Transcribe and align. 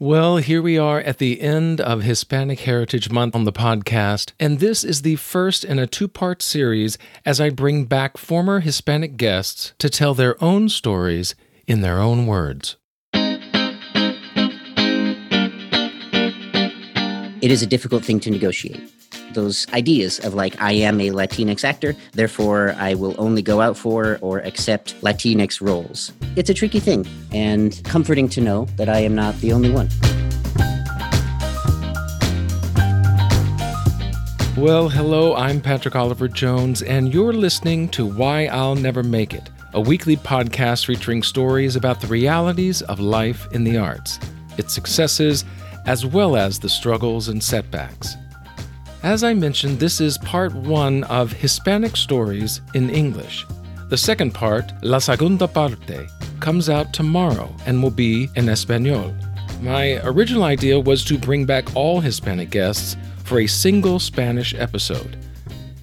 Well, 0.00 0.38
here 0.38 0.62
we 0.62 0.78
are 0.78 1.00
at 1.00 1.18
the 1.18 1.42
end 1.42 1.78
of 1.78 2.02
Hispanic 2.02 2.60
Heritage 2.60 3.10
Month 3.10 3.36
on 3.36 3.44
the 3.44 3.52
podcast, 3.52 4.32
and 4.40 4.58
this 4.58 4.84
is 4.84 5.02
the 5.02 5.16
first 5.16 5.66
in 5.66 5.78
a 5.78 5.86
two 5.86 6.08
part 6.08 6.40
series 6.40 6.96
as 7.26 7.42
I 7.42 7.50
bring 7.50 7.84
back 7.84 8.16
former 8.16 8.60
Hispanic 8.60 9.18
guests 9.18 9.74
to 9.78 9.90
tell 9.90 10.14
their 10.14 10.42
own 10.42 10.70
stories 10.70 11.34
in 11.66 11.82
their 11.82 12.00
own 12.00 12.26
words. 12.26 12.76
It 17.42 17.50
is 17.50 17.62
a 17.62 17.66
difficult 17.66 18.02
thing 18.02 18.18
to 18.20 18.30
negotiate. 18.30 18.90
Those 19.34 19.66
ideas 19.72 20.18
of 20.18 20.34
like, 20.34 20.60
I 20.60 20.72
am 20.72 21.00
a 21.00 21.08
Latinx 21.08 21.64
actor, 21.64 21.96
therefore 22.12 22.74
I 22.78 22.92
will 22.92 23.14
only 23.16 23.40
go 23.40 23.62
out 23.62 23.78
for 23.78 24.18
or 24.20 24.40
accept 24.40 25.00
Latinx 25.00 25.62
roles. 25.62 26.12
It's 26.36 26.50
a 26.50 26.54
tricky 26.54 26.80
thing, 26.80 27.06
and 27.32 27.80
comforting 27.84 28.28
to 28.28 28.42
know 28.42 28.66
that 28.76 28.90
I 28.90 28.98
am 28.98 29.14
not 29.14 29.34
the 29.40 29.54
only 29.54 29.70
one. 29.70 29.88
Well, 34.54 34.90
hello, 34.90 35.34
I'm 35.34 35.62
Patrick 35.62 35.96
Oliver 35.96 36.28
Jones, 36.28 36.82
and 36.82 37.12
you're 37.12 37.32
listening 37.32 37.88
to 37.90 38.04
Why 38.04 38.46
I'll 38.46 38.74
Never 38.74 39.02
Make 39.02 39.32
It, 39.32 39.48
a 39.72 39.80
weekly 39.80 40.18
podcast 40.18 40.84
featuring 40.84 41.22
stories 41.22 41.74
about 41.74 42.02
the 42.02 42.06
realities 42.06 42.82
of 42.82 43.00
life 43.00 43.50
in 43.52 43.64
the 43.64 43.78
arts, 43.78 44.18
its 44.58 44.74
successes, 44.74 45.46
as 45.86 46.04
well 46.04 46.36
as 46.36 46.58
the 46.58 46.68
struggles 46.68 47.28
and 47.28 47.42
setbacks. 47.42 48.14
As 49.02 49.24
I 49.24 49.34
mentioned, 49.34 49.80
this 49.80 50.00
is 50.00 50.16
part 50.18 50.54
one 50.54 51.02
of 51.04 51.32
Hispanic 51.32 51.96
Stories 51.96 52.60
in 52.74 52.88
English. 52.88 53.44
The 53.88 53.96
second 53.96 54.32
part, 54.32 54.72
La 54.82 55.00
Segunda 55.00 55.48
Parte, 55.48 56.06
comes 56.38 56.68
out 56.68 56.92
tomorrow 56.92 57.52
and 57.66 57.82
will 57.82 57.90
be 57.90 58.28
in 58.36 58.48
Espanol. 58.48 59.12
My 59.60 60.00
original 60.04 60.44
idea 60.44 60.78
was 60.78 61.04
to 61.06 61.18
bring 61.18 61.44
back 61.44 61.74
all 61.74 61.98
Hispanic 61.98 62.50
guests 62.50 62.96
for 63.24 63.40
a 63.40 63.48
single 63.48 63.98
Spanish 63.98 64.54
episode, 64.54 65.18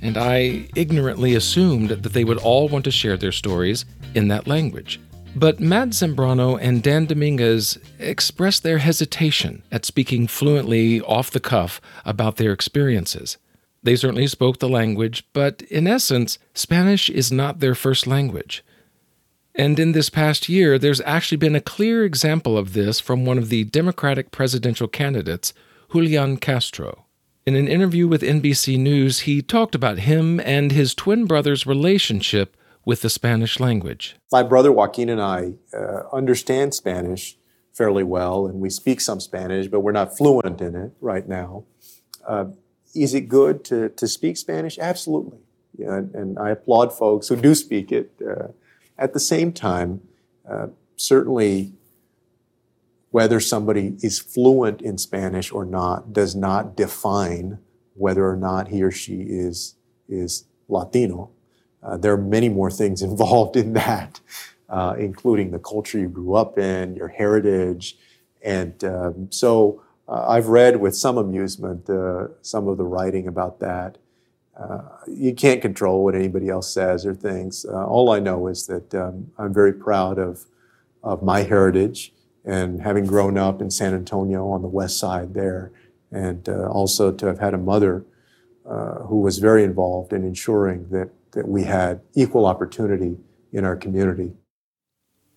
and 0.02 0.18
I 0.18 0.70
ignorantly 0.78 1.36
assumed 1.36 1.90
that 1.90 2.14
they 2.14 2.24
would 2.24 2.38
all 2.38 2.70
want 2.70 2.86
to 2.86 2.92
share 2.92 3.18
their 3.18 3.34
stories 3.34 3.84
in 4.16 4.30
that 4.30 4.48
language. 4.48 4.98
But 5.36 5.60
Matt 5.60 5.90
Zambrano 5.90 6.58
and 6.60 6.84
Dan 6.84 7.06
Dominguez 7.06 7.78
expressed 7.98 8.64
their 8.64 8.80
hesitation 8.80 9.64
at 9.72 9.86
speaking 9.86 10.28
fluently 10.28 11.02
off 11.02 11.32
the 11.32 11.40
cuff 11.40 11.80
about 12.04 12.38
their 12.38 12.52
experiences. 12.52 13.38
They 13.82 13.96
certainly 13.96 14.28
spoke 14.28 14.60
the 14.60 14.68
language, 14.68 15.24
but 15.32 15.62
in 15.64 15.88
essence, 15.88 16.40
Spanish 16.54 17.10
is 17.10 17.32
not 17.32 17.60
their 17.60 17.76
first 17.76 18.08
language. 18.08 18.64
And 19.56 19.80
in 19.80 19.94
this 19.94 20.10
past 20.10 20.50
year, 20.50 20.78
there's 20.78 21.02
actually 21.02 21.38
been 21.38 21.56
a 21.56 21.62
clear 21.62 22.04
example 22.04 22.58
of 22.58 22.74
this 22.74 23.00
from 23.00 23.26
one 23.26 23.38
of 23.38 23.50
the 23.50 23.64
Democratic 23.66 24.32
presidential 24.32 24.88
candidates, 24.88 25.54
Julian 25.92 26.38
Castro. 26.38 27.06
In 27.46 27.56
an 27.56 27.68
interview 27.68 28.08
with 28.08 28.22
NBC 28.22 28.78
News, 28.78 29.22
he 29.22 29.42
talked 29.42 29.76
about 29.76 30.00
him 30.00 30.40
and 30.42 30.72
his 30.72 30.94
twin 30.94 31.26
brother's 31.26 31.66
relationship 31.66 32.56
with 32.90 33.02
the 33.02 33.10
Spanish 33.10 33.60
language. 33.60 34.16
My 34.32 34.42
brother 34.42 34.72
Joaquin 34.72 35.10
and 35.10 35.22
I 35.22 35.54
uh, 35.72 36.10
understand 36.12 36.74
Spanish 36.74 37.38
fairly 37.72 38.04
well, 38.04 38.48
and 38.48 38.60
we 38.60 38.72
speak 38.72 39.00
some 39.00 39.20
Spanish, 39.20 39.68
but 39.68 39.82
we're 39.82 39.92
not 39.92 40.18
fluent 40.18 40.60
in 40.60 40.76
it 40.76 40.92
right 41.00 41.28
now. 41.28 41.66
Uh, 42.28 42.46
is 42.96 43.14
it 43.14 43.30
good 43.30 43.64
to, 43.66 43.90
to 43.90 44.08
speak 44.08 44.38
Spanish? 44.38 44.80
Absolutely. 44.80 45.38
Yeah, 45.78 45.98
and, 45.98 46.16
and 46.16 46.40
I 46.40 46.50
applaud 46.50 46.92
folks 46.92 47.28
who 47.28 47.36
do 47.36 47.54
speak 47.54 47.92
it. 47.92 48.12
Uh, 48.28 48.48
at 48.98 49.14
the 49.14 49.20
same 49.20 49.54
time, 49.54 50.02
uh, 50.50 50.70
certainly 50.96 51.74
whether 53.12 53.40
somebody 53.40 53.98
is 54.02 54.18
fluent 54.18 54.82
in 54.82 54.98
Spanish 54.98 55.52
or 55.52 55.64
not 55.64 56.12
does 56.12 56.36
not 56.36 56.76
define 56.76 57.60
whether 57.94 58.28
or 58.28 58.36
not 58.36 58.70
he 58.70 58.82
or 58.82 58.90
she 58.90 59.22
is, 59.22 59.76
is 60.08 60.46
Latino 60.68 61.30
uh, 61.82 61.98
there 61.98 62.14
are 62.14 62.18
many 62.18 62.50
more 62.50 62.72
things 62.72 63.02
involved 63.12 63.56
in 63.56 63.74
that, 63.74 64.20
uh, 64.70 64.96
including 64.98 65.52
the 65.52 65.60
culture 65.60 66.00
you 66.00 66.10
grew 66.10 66.36
up 66.36 66.58
in, 66.58 66.96
your 66.96 67.08
heritage. 67.08 67.98
And 68.42 68.84
um, 68.84 69.32
so 69.32 69.82
uh, 70.08 70.26
I've 70.28 70.48
read 70.48 70.78
with 70.80 70.96
some 70.96 71.18
amusement 71.18 71.90
uh, 71.90 72.30
some 72.42 72.68
of 72.68 72.78
the 72.78 72.86
writing 72.86 73.28
about 73.28 73.60
that. 73.60 73.98
Uh, 74.58 74.82
you 75.08 75.34
can't 75.34 75.62
control 75.62 76.04
what 76.04 76.16
anybody 76.16 76.50
else 76.50 76.74
says 76.74 77.06
or 77.06 77.16
thinks. 77.16 77.64
All 77.64 78.12
I 78.12 78.20
know 78.20 78.48
is 78.48 78.68
that 78.68 78.94
um, 78.94 79.32
I'm 79.38 79.54
very 79.54 79.72
proud 79.72 80.20
of, 80.20 80.46
of 81.02 81.24
my 81.24 81.44
heritage 81.44 82.12
and 82.44 82.82
having 82.82 83.06
grown 83.06 83.38
up 83.38 83.62
in 83.62 83.72
San 83.72 83.94
Antonio 83.94 84.50
on 84.50 84.62
the 84.62 84.68
west 84.68 85.00
side 85.00 85.34
there, 85.34 85.72
and 86.12 86.50
also 86.50 87.10
to 87.12 87.26
have 87.28 87.40
had 87.40 87.54
a 87.54 87.58
mother 87.58 88.04
who 88.66 89.22
was 89.22 89.38
very 89.38 89.64
involved 89.64 90.12
in 90.12 90.26
ensuring 90.26 90.90
that 90.90 91.10
that 91.34 91.48
we 91.48 91.64
had 91.64 92.02
equal 92.16 92.46
opportunity 92.46 93.18
in 93.52 93.66
our 93.66 93.76
community. 93.76 94.34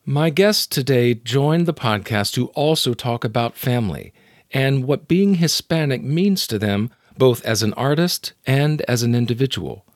My 0.05 0.31
guests 0.31 0.67
today 0.67 1.15
joined 1.15 1.67
the 1.67 1.75
podcast 1.75 2.33
to 2.35 2.49
also 2.49 2.93
talk 2.93 3.25
about 3.25 3.57
family 3.57 4.13
and 4.51 4.85
what 4.85 5.09
being 5.09 5.37
Hispanic 5.37 6.03
means 6.03 6.47
to 6.49 6.59
them, 6.59 6.91
both 7.17 7.45
as 7.45 7.63
an 7.63 7.73
artist 7.75 8.33
and 8.47 8.83
as 8.83 9.03
an 9.03 9.15
individual. 9.15 9.87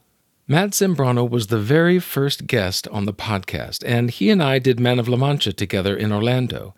Matt 0.49 0.71
Zambrano 0.71 1.29
was 1.29 1.49
the 1.49 1.59
very 1.59 1.99
first 1.99 2.47
guest 2.47 2.87
on 2.89 3.05
the 3.05 3.13
podcast, 3.13 3.83
and 3.85 4.11
he 4.11 4.31
and 4.31 4.41
I 4.41 4.61
did 4.61 4.79
Man 4.79 5.01
of 5.01 5.09
La 5.09 5.17
Mancha 5.17 5.53
together 5.53 5.97
in 5.97 6.13
Orlando. 6.13 6.75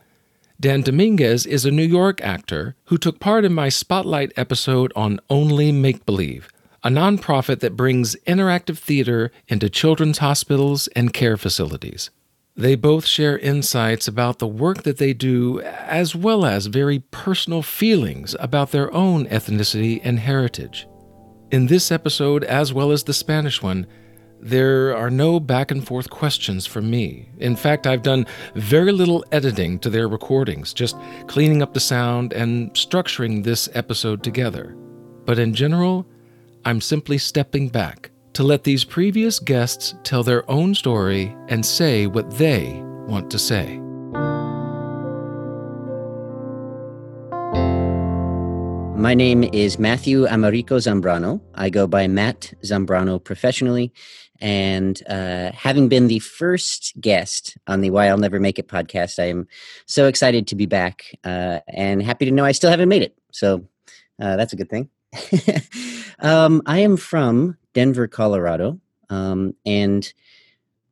Dan 0.58 0.80
Dominguez 0.80 1.44
is 1.44 1.66
a 1.66 1.70
New 1.70 1.84
York 1.84 2.20
actor 2.22 2.76
who 2.86 2.96
took 2.96 3.20
part 3.20 3.44
in 3.44 3.52
my 3.52 3.68
Spotlight 3.68 4.32
episode 4.36 4.92
on 4.96 5.20
Only 5.28 5.70
Make 5.70 6.06
Believe, 6.06 6.48
a 6.82 6.88
nonprofit 6.88 7.60
that 7.60 7.76
brings 7.76 8.16
interactive 8.26 8.78
theater 8.78 9.32
into 9.48 9.68
children's 9.68 10.18
hospitals 10.18 10.88
and 10.88 11.12
care 11.12 11.36
facilities. 11.36 12.10
They 12.56 12.74
both 12.74 13.06
share 13.06 13.38
insights 13.38 14.08
about 14.08 14.40
the 14.40 14.48
work 14.48 14.82
that 14.82 14.98
they 14.98 15.12
do, 15.12 15.60
as 15.60 16.16
well 16.16 16.44
as 16.44 16.66
very 16.66 16.98
personal 16.98 17.62
feelings 17.62 18.34
about 18.40 18.72
their 18.72 18.92
own 18.92 19.26
ethnicity 19.26 20.00
and 20.02 20.18
heritage. 20.18 20.88
In 21.52 21.68
this 21.68 21.92
episode, 21.92 22.42
as 22.44 22.72
well 22.72 22.90
as 22.90 23.04
the 23.04 23.14
Spanish 23.14 23.62
one, 23.62 23.86
there 24.40 24.96
are 24.96 25.10
no 25.10 25.40
back 25.40 25.70
and 25.70 25.86
forth 25.86 26.10
questions 26.10 26.66
from 26.66 26.90
me. 26.90 27.28
In 27.38 27.56
fact, 27.56 27.86
I've 27.86 28.02
done 28.02 28.26
very 28.54 28.92
little 28.92 29.24
editing 29.32 29.78
to 29.80 29.90
their 29.90 30.08
recordings, 30.08 30.72
just 30.72 30.96
cleaning 31.26 31.62
up 31.62 31.74
the 31.74 31.80
sound 31.80 32.32
and 32.32 32.72
structuring 32.74 33.44
this 33.44 33.68
episode 33.74 34.22
together. 34.22 34.76
But 35.24 35.38
in 35.38 35.54
general, 35.54 36.06
I'm 36.64 36.80
simply 36.80 37.18
stepping 37.18 37.68
back 37.68 38.10
to 38.34 38.42
let 38.42 38.64
these 38.64 38.84
previous 38.84 39.38
guests 39.38 39.94
tell 40.04 40.22
their 40.22 40.48
own 40.50 40.74
story 40.74 41.34
and 41.48 41.64
say 41.64 42.06
what 42.06 42.30
they 42.32 42.82
want 43.06 43.30
to 43.30 43.38
say. 43.38 43.78
My 48.98 49.14
name 49.14 49.44
is 49.44 49.78
Matthew 49.78 50.26
Amarico 50.26 50.78
Zambrano. 50.78 51.40
I 51.54 51.70
go 51.70 51.86
by 51.86 52.08
Matt 52.08 52.52
Zambrano 52.64 53.22
professionally. 53.22 53.92
And 54.40 55.00
uh, 55.08 55.52
having 55.52 55.88
been 55.88 56.08
the 56.08 56.18
first 56.18 56.94
guest 57.00 57.56
on 57.66 57.80
the 57.80 57.90
Why 57.90 58.08
I'll 58.08 58.18
Never 58.18 58.38
Make 58.40 58.58
It 58.58 58.68
podcast, 58.68 59.18
I 59.18 59.26
am 59.26 59.46
so 59.86 60.06
excited 60.06 60.48
to 60.48 60.56
be 60.56 60.66
back 60.66 61.04
uh, 61.24 61.60
and 61.68 62.02
happy 62.02 62.24
to 62.24 62.30
know 62.30 62.44
I 62.44 62.52
still 62.52 62.70
haven't 62.70 62.88
made 62.88 63.02
it. 63.02 63.16
So 63.32 63.68
uh, 64.20 64.36
that's 64.36 64.52
a 64.52 64.56
good 64.56 64.70
thing. 64.70 64.90
um, 66.20 66.62
I 66.66 66.80
am 66.80 66.96
from 66.96 67.56
Denver, 67.72 68.06
Colorado, 68.06 68.80
um, 69.10 69.54
and 69.64 70.12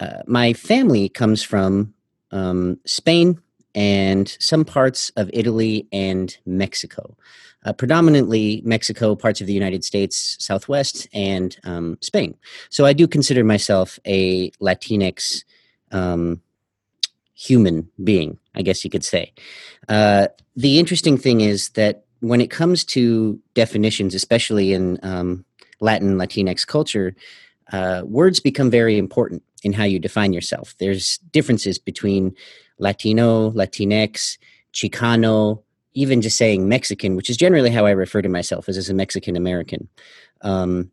uh, 0.00 0.22
my 0.26 0.52
family 0.52 1.08
comes 1.08 1.42
from 1.42 1.94
um, 2.30 2.78
Spain 2.86 3.40
and 3.74 4.36
some 4.40 4.64
parts 4.64 5.10
of 5.16 5.30
Italy 5.32 5.86
and 5.92 6.36
Mexico. 6.46 7.16
Uh, 7.64 7.72
predominantly 7.72 8.62
Mexico, 8.64 9.16
parts 9.16 9.40
of 9.40 9.46
the 9.46 9.52
United 9.52 9.84
States, 9.84 10.36
Southwest, 10.38 11.08
and 11.12 11.56
um, 11.64 11.98
Spain. 12.00 12.36
So 12.70 12.86
I 12.86 12.92
do 12.92 13.08
consider 13.08 13.42
myself 13.42 13.98
a 14.06 14.50
Latinx 14.52 15.42
um, 15.90 16.40
human 17.34 17.90
being, 18.02 18.38
I 18.54 18.62
guess 18.62 18.84
you 18.84 18.90
could 18.90 19.04
say. 19.04 19.32
Uh, 19.88 20.28
the 20.54 20.78
interesting 20.78 21.18
thing 21.18 21.40
is 21.40 21.70
that 21.70 22.05
when 22.20 22.40
it 22.40 22.50
comes 22.50 22.84
to 22.84 23.40
definitions, 23.54 24.14
especially 24.14 24.72
in 24.72 24.98
um, 25.02 25.44
Latin 25.80 26.16
Latinx 26.16 26.66
culture, 26.66 27.14
uh, 27.72 28.02
words 28.04 28.40
become 28.40 28.70
very 28.70 28.98
important 28.98 29.42
in 29.62 29.72
how 29.72 29.84
you 29.84 29.98
define 29.98 30.32
yourself. 30.32 30.74
There's 30.78 31.18
differences 31.32 31.78
between 31.78 32.34
Latino, 32.78 33.50
Latinx, 33.50 34.38
Chicano, 34.72 35.62
even 35.94 36.20
just 36.20 36.36
saying 36.36 36.68
Mexican, 36.68 37.16
which 37.16 37.30
is 37.30 37.36
generally 37.36 37.70
how 37.70 37.86
I 37.86 37.90
refer 37.90 38.22
to 38.22 38.28
myself 38.28 38.68
as, 38.68 38.76
as 38.76 38.90
a 38.90 38.94
Mexican 38.94 39.34
American. 39.34 39.88
Um, 40.42 40.90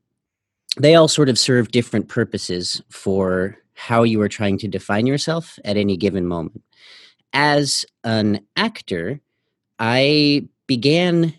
they 0.77 0.95
all 0.95 1.07
sort 1.07 1.29
of 1.29 1.37
serve 1.37 1.71
different 1.71 2.07
purposes 2.07 2.81
for 2.89 3.57
how 3.73 4.03
you 4.03 4.21
are 4.21 4.29
trying 4.29 4.57
to 4.59 4.67
define 4.67 5.05
yourself 5.05 5.59
at 5.65 5.77
any 5.77 5.97
given 5.97 6.25
moment. 6.25 6.63
As 7.33 7.85
an 8.03 8.45
actor, 8.55 9.19
I 9.77 10.47
began 10.73 11.31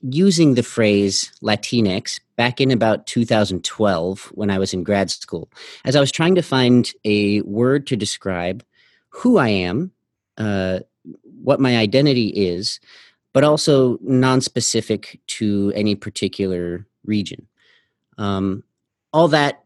using 0.00 0.54
the 0.54 0.62
phrase 0.62 1.30
Latinx 1.42 2.18
back 2.36 2.58
in 2.58 2.70
about 2.70 3.06
2012 3.06 4.32
when 4.32 4.50
I 4.50 4.58
was 4.58 4.72
in 4.72 4.82
grad 4.82 5.10
school, 5.10 5.50
as 5.84 5.94
I 5.94 6.00
was 6.00 6.10
trying 6.10 6.34
to 6.36 6.42
find 6.42 6.90
a 7.04 7.42
word 7.42 7.86
to 7.88 7.96
describe 7.96 8.64
who 9.10 9.36
I 9.36 9.48
am, 9.48 9.92
uh, 10.38 10.78
what 11.42 11.60
my 11.60 11.76
identity 11.76 12.28
is, 12.28 12.80
but 13.34 13.44
also 13.44 13.98
non-specific 14.00 15.20
to 15.26 15.70
any 15.74 15.94
particular 15.94 16.86
region. 17.04 17.46
Um, 18.16 18.64
all 19.12 19.28
that 19.28 19.64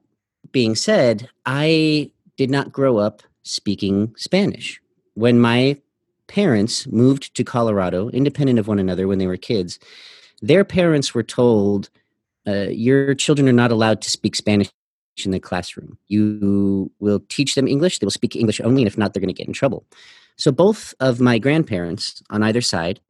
being 0.51 0.75
said, 0.75 1.29
I 1.47 2.11
did 2.37 2.51
not 2.51 2.73
grow 2.73 2.99
up 2.99 3.23
speaking 3.45 4.15
Spanish. 4.17 4.81
When 5.15 5.39
my 5.39 5.79
parents 6.29 6.87
moved 6.87 7.35
to 7.35 7.43
Colorado, 7.43 8.09
independent 8.11 8.59
of 8.59 8.69
one 8.69 8.79
another 8.79 9.09
when 9.09 9.19
they 9.19 9.27
were 9.27 9.37
kids, 9.37 9.79
their 10.41 10.65
parents 10.65 11.15
were 11.15 11.25
told, 11.25 11.91
uh, 12.47 12.69
Your 12.69 13.15
children 13.15 13.49
are 13.49 13.53
not 13.53 13.73
allowed 13.73 14.01
to 14.03 14.11
speak 14.11 14.37
Spanish 14.37 14.71
in 15.25 15.33
the 15.33 15.41
classroom. 15.41 15.99
You 16.07 16.91
will 17.01 17.21
teach 17.29 17.57
them 17.57 17.67
English, 17.67 17.99
they 17.99 18.07
will 18.07 18.13
speak 18.13 18.37
English 18.37 18.61
only, 18.61 18.83
and 18.83 18.87
if 18.87 18.97
not, 18.97 19.13
they're 19.13 19.21
going 19.21 19.35
to 19.35 19.35
get 19.35 19.49
in 19.49 19.53
trouble. 19.53 19.85
So 20.37 20.53
both 20.53 20.95
of 21.01 21.21
my 21.21 21.39
grandparents 21.39 22.23
on 22.31 22.45
either 22.45 22.61
side 22.61 23.01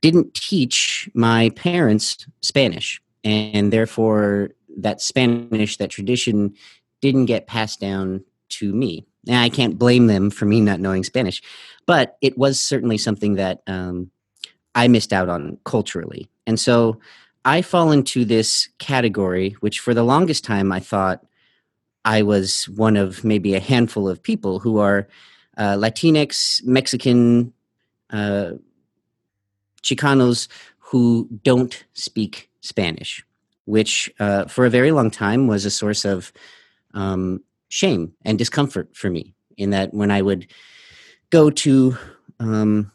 didn't 0.00 0.34
teach 0.34 1.10
my 1.14 1.50
parents 1.50 2.26
Spanish, 2.40 3.02
and 3.22 3.72
therefore 3.72 4.50
that 4.78 5.00
Spanish, 5.00 5.76
that 5.76 5.90
tradition, 5.90 6.54
didn't 7.00 7.26
get 7.26 7.46
passed 7.46 7.80
down 7.80 8.24
to 8.48 8.72
me. 8.72 9.04
And 9.26 9.36
I 9.36 9.48
can't 9.48 9.78
blame 9.78 10.06
them 10.06 10.30
for 10.30 10.44
me 10.44 10.60
not 10.60 10.80
knowing 10.80 11.04
Spanish, 11.04 11.42
but 11.86 12.16
it 12.20 12.36
was 12.36 12.60
certainly 12.60 12.98
something 12.98 13.34
that 13.34 13.62
um, 13.66 14.10
I 14.74 14.88
missed 14.88 15.12
out 15.12 15.28
on 15.28 15.58
culturally. 15.64 16.28
And 16.46 16.58
so 16.58 17.00
I 17.44 17.62
fall 17.62 17.90
into 17.90 18.24
this 18.24 18.68
category, 18.78 19.50
which 19.60 19.80
for 19.80 19.94
the 19.94 20.02
longest 20.02 20.44
time 20.44 20.72
I 20.72 20.80
thought 20.80 21.24
I 22.04 22.22
was 22.22 22.68
one 22.68 22.96
of 22.96 23.24
maybe 23.24 23.54
a 23.54 23.60
handful 23.60 24.08
of 24.08 24.22
people 24.22 24.58
who 24.58 24.78
are 24.78 25.08
uh, 25.56 25.74
Latinx, 25.76 26.64
Mexican, 26.64 27.52
uh, 28.10 28.52
Chicanos 29.82 30.48
who 30.78 31.28
don't 31.42 31.84
speak 31.94 32.50
Spanish, 32.60 33.24
which 33.64 34.12
uh, 34.20 34.46
for 34.46 34.66
a 34.66 34.70
very 34.70 34.92
long 34.92 35.10
time 35.10 35.46
was 35.46 35.64
a 35.64 35.70
source 35.70 36.04
of 36.04 36.32
um, 36.94 37.42
shame 37.74 38.12
and 38.24 38.38
discomfort 38.38 38.88
for 38.94 39.10
me. 39.10 39.34
In 39.56 39.70
that, 39.70 39.92
when 39.92 40.12
I 40.12 40.22
would 40.22 40.46
go 41.30 41.50
to 41.50 41.96
um, 42.38 42.92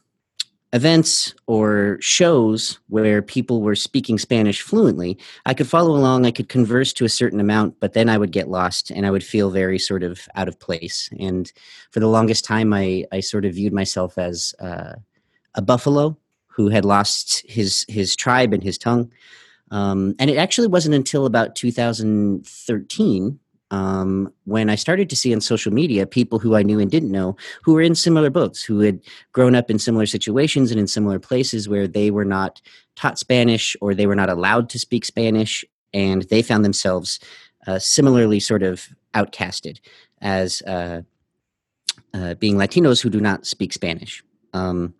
events 0.72 1.36
or 1.48 1.98
shows 2.00 2.80
where 2.88 3.22
people 3.22 3.62
were 3.62 3.76
speaking 3.76 4.18
Spanish 4.18 4.62
fluently, 4.62 5.18
I 5.46 5.54
could 5.54 5.68
follow 5.68 5.98
along, 5.98 6.26
I 6.26 6.32
could 6.32 6.48
converse 6.48 6.94
to 6.94 7.04
a 7.04 7.10
certain 7.10 7.42
amount, 7.42 7.78
but 7.82 7.92
then 7.92 8.08
I 8.08 8.18
would 8.18 8.32
get 8.32 8.48
lost 8.48 8.90
and 8.90 9.06
I 9.06 9.12
would 9.12 9.24
feel 9.24 9.52
very 9.52 9.80
sort 9.80 10.02
of 10.02 10.30
out 10.36 10.48
of 10.48 10.58
place. 10.60 11.10
And 11.20 11.52
for 11.92 12.00
the 12.00 12.08
longest 12.08 12.46
time, 12.46 12.72
I, 12.72 13.04
I 13.12 13.20
sort 13.20 13.44
of 13.44 13.56
viewed 13.56 13.74
myself 13.74 14.18
as 14.18 14.54
uh, 14.62 14.94
a 15.56 15.62
buffalo 15.62 16.18
who 16.48 16.70
had 16.70 16.86
lost 16.86 17.44
his, 17.46 17.86
his 17.90 18.16
tribe 18.16 18.54
and 18.54 18.64
his 18.64 18.78
tongue. 18.78 19.12
Um, 19.72 20.16
and 20.20 20.30
it 20.30 20.38
actually 20.38 20.68
wasn't 20.68 20.96
until 20.96 21.26
about 21.26 21.56
2013 21.58 23.40
um, 23.72 24.34
when 24.46 24.70
I 24.70 24.76
started 24.76 25.10
to 25.10 25.16
see 25.16 25.34
on 25.34 25.42
social 25.42 25.72
media 25.72 26.06
people 26.06 26.40
who 26.40 26.56
I 26.56 26.64
knew 26.64 26.80
and 26.80 26.90
didn't 26.90 27.12
know 27.12 27.36
who 27.64 27.74
were 27.74 27.82
in 27.82 27.96
similar 27.96 28.30
boats, 28.30 28.64
who 28.64 28.80
had 28.80 29.00
grown 29.32 29.56
up 29.56 29.70
in 29.70 29.80
similar 29.80 30.06
situations 30.06 30.72
and 30.72 30.80
in 30.80 30.88
similar 30.88 31.20
places 31.20 31.70
where 31.70 31.88
they 31.88 32.12
were 32.12 32.26
not 32.26 32.62
taught 32.96 33.20
Spanish 33.20 33.76
or 33.82 33.94
they 33.94 34.08
were 34.08 34.16
not 34.16 34.30
allowed 34.30 34.70
to 34.70 34.80
speak 34.80 35.06
Spanish, 35.06 35.64
and 35.94 36.24
they 36.24 36.42
found 36.42 36.66
themselves 36.66 37.20
uh, 37.68 37.80
similarly 37.80 38.40
sort 38.40 38.64
of 38.64 38.90
outcasted 39.14 39.80
as 40.22 40.62
uh, 40.64 41.02
uh, 42.14 42.34
being 42.36 42.56
Latinos 42.56 43.02
who 43.02 43.10
do 43.10 43.22
not 43.22 43.46
speak 43.46 43.74
Spanish. 43.74 44.24
Um, 44.54 44.94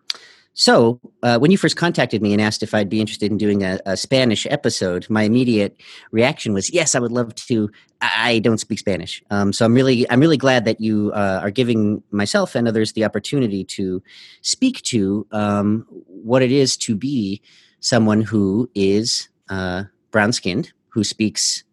so, 0.60 1.00
uh, 1.22 1.38
when 1.38 1.50
you 1.50 1.56
first 1.56 1.76
contacted 1.76 2.20
me 2.20 2.34
and 2.34 2.42
asked 2.42 2.62
if 2.62 2.74
I'd 2.74 2.90
be 2.90 3.00
interested 3.00 3.32
in 3.32 3.38
doing 3.38 3.64
a, 3.64 3.80
a, 3.86 3.96
Spanish 3.96 4.46
episode, 4.50 5.08
my 5.08 5.22
immediate 5.22 5.80
reaction 6.10 6.52
was, 6.52 6.70
"Yes, 6.70 6.94
I 6.94 6.98
would 6.98 7.12
love 7.12 7.34
to." 7.36 7.70
I 8.02 8.40
don't 8.40 8.58
speak 8.58 8.78
Spanish, 8.78 9.22
um, 9.30 9.54
so 9.54 9.64
I'm 9.64 9.72
really, 9.72 10.08
I'm 10.10 10.20
really 10.20 10.36
glad 10.36 10.66
that 10.66 10.78
you 10.78 11.12
uh, 11.14 11.40
are 11.42 11.50
giving 11.50 12.02
myself 12.10 12.54
and 12.54 12.68
others 12.68 12.92
the 12.92 13.06
opportunity 13.06 13.64
to 13.76 14.02
speak 14.42 14.82
to 14.82 15.26
um, 15.32 15.86
what 15.88 16.42
it 16.42 16.52
is 16.52 16.76
to 16.76 16.94
be 16.94 17.40
someone 17.80 18.20
who 18.20 18.68
is 18.74 19.30
uh, 19.48 19.84
brown-skinned, 20.10 20.74
who 20.90 21.04
speaks 21.04 21.64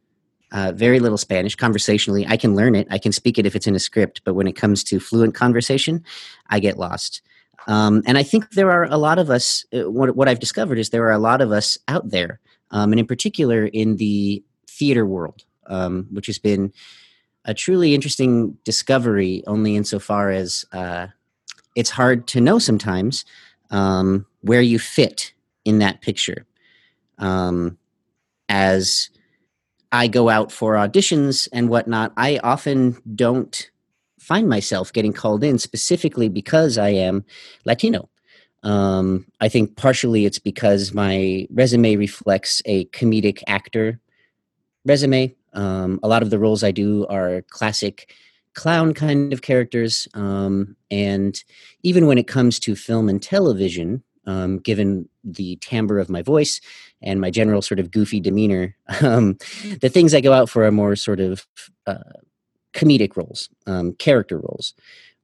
uh, 0.54 0.72
very 0.74 1.02
little 1.02 1.18
Spanish 1.18 1.58
conversationally. 1.58 2.26
I 2.26 2.38
can 2.38 2.56
learn 2.56 2.74
it, 2.74 2.88
I 2.90 3.00
can 3.00 3.12
speak 3.12 3.38
it 3.38 3.46
if 3.46 3.54
it's 3.54 3.68
in 3.68 3.76
a 3.76 3.80
script, 3.80 4.22
but 4.24 4.34
when 4.34 4.48
it 4.48 4.56
comes 4.56 4.82
to 4.86 5.02
fluent 5.02 5.36
conversation, 5.36 6.06
I 6.50 6.62
get 6.62 6.78
lost. 6.78 7.22
Um, 7.68 8.02
and 8.06 8.18
I 8.18 8.24
think 8.24 8.52
there 8.52 8.72
are 8.72 8.86
a 8.86 8.98
lot 8.98 9.20
of 9.20 9.30
us, 9.30 9.66
uh, 9.74 9.92
what, 9.92 10.16
what 10.16 10.30
I've 10.30 10.40
discovered 10.40 10.80
is 10.80 10.90
there 10.90 11.06
are 11.06 11.12
a 11.12 11.20
lot 11.20 11.42
of 11.42 11.52
us 11.52 11.78
out 11.88 12.10
there, 12.10 12.40
um, 12.72 12.92
and 12.92 13.00
in 13.00 13.06
particular 13.06 13.66
in 13.66 13.98
the 13.98 14.44
theater 14.70 15.06
world, 15.06 15.44
um, 15.68 16.08
which 16.12 16.28
has 16.28 16.40
been 16.40 16.72
a 17.46 17.54
truly 17.54 17.94
interesting 17.94 18.58
discovery, 18.64 19.44
only 19.48 19.76
insofar 19.76 20.32
as 20.32 20.66
uh, 20.72 21.08
it's 21.76 21.90
hard 21.90 22.28
to 22.28 22.42
know 22.42 22.58
sometimes 22.60 23.26
um, 23.70 24.26
where 24.42 24.62
you 24.62 24.80
fit 24.80 25.34
in 25.66 25.80
that 25.80 26.02
picture. 26.02 26.46
Um, 27.18 27.78
as 28.50 29.10
I 29.92 30.08
go 30.08 30.30
out 30.30 30.52
for 30.52 30.74
auditions 30.74 31.48
and 31.52 31.70
whatnot, 31.70 32.14
I 32.18 32.40
often 32.44 33.02
don't 33.16 33.70
find 34.28 34.50
myself 34.50 34.92
getting 34.92 35.14
called 35.14 35.42
in 35.42 35.58
specifically 35.58 36.28
because 36.28 36.78
I 36.78 36.90
am 36.90 37.24
Latino. 37.64 38.10
Um, 38.62 39.26
I 39.40 39.48
think 39.48 39.78
partially 39.78 40.26
it's 40.26 40.38
because 40.38 40.94
my 40.94 41.48
resume 41.50 41.96
reflects 41.96 42.62
a 42.66 42.86
comedic 42.88 43.42
actor 43.48 44.02
resume. 44.84 45.34
Um, 45.54 46.02
a 46.04 46.10
lot 46.10 46.24
of 46.24 46.30
the 46.30 46.40
roles 46.40 46.62
I 46.62 46.72
do 46.72 47.08
are 47.08 47.42
classic 47.44 48.14
clown 48.54 48.94
kind 48.94 49.32
of 49.32 49.44
characters. 49.44 50.10
Um, 50.14 50.76
and 50.92 51.42
even 51.84 52.06
when 52.06 52.18
it 52.18 52.28
comes 52.28 52.60
to 52.60 52.76
film 52.76 53.08
and 53.08 53.24
television, 53.24 54.04
um, 54.26 54.60
given 54.60 55.08
the 55.24 55.56
timbre 55.62 56.00
of 56.00 56.10
my 56.10 56.22
voice 56.22 56.60
and 57.02 57.22
my 57.22 57.32
general 57.32 57.62
sort 57.62 57.80
of 57.80 57.92
goofy 57.92 58.20
demeanor, 58.20 58.76
um, 59.02 59.38
the 59.80 59.90
things 59.90 60.14
I 60.14 60.20
go 60.20 60.34
out 60.34 60.50
for 60.50 60.66
are 60.66 60.72
more 60.72 60.98
sort 60.98 61.22
of 61.22 61.48
uh, 61.86 62.04
comedic 62.78 63.18
roles, 63.18 63.50
um, 63.66 63.94
character 63.94 64.38
roles, 64.38 64.74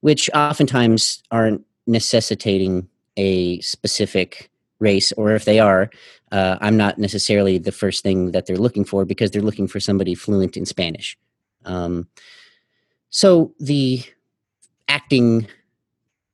which 0.02 0.30
oftentimes 0.34 1.24
aren't 1.32 1.64
necessitating 1.88 2.90
a 3.16 3.62
specific 3.62 4.50
race, 4.80 5.12
or 5.14 5.32
if 5.32 5.46
they 5.46 5.60
are, 5.60 5.90
uh, 6.32 6.58
I'm 6.60 6.76
not 6.76 6.98
necessarily 6.98 7.58
the 7.60 7.72
first 7.72 8.04
thing 8.04 8.32
that 8.32 8.48
they're 8.48 8.58
looking 8.58 8.84
for 8.84 9.06
because 9.06 9.32
they're 9.32 9.42
looking 9.42 9.68
for 9.68 9.80
somebody 9.80 10.16
fluent 10.16 10.58
in 10.58 10.66
Spanish. 10.66 11.18
Um, 11.64 12.08
so 13.12 13.54
the 13.60 14.04
acting 14.88 15.48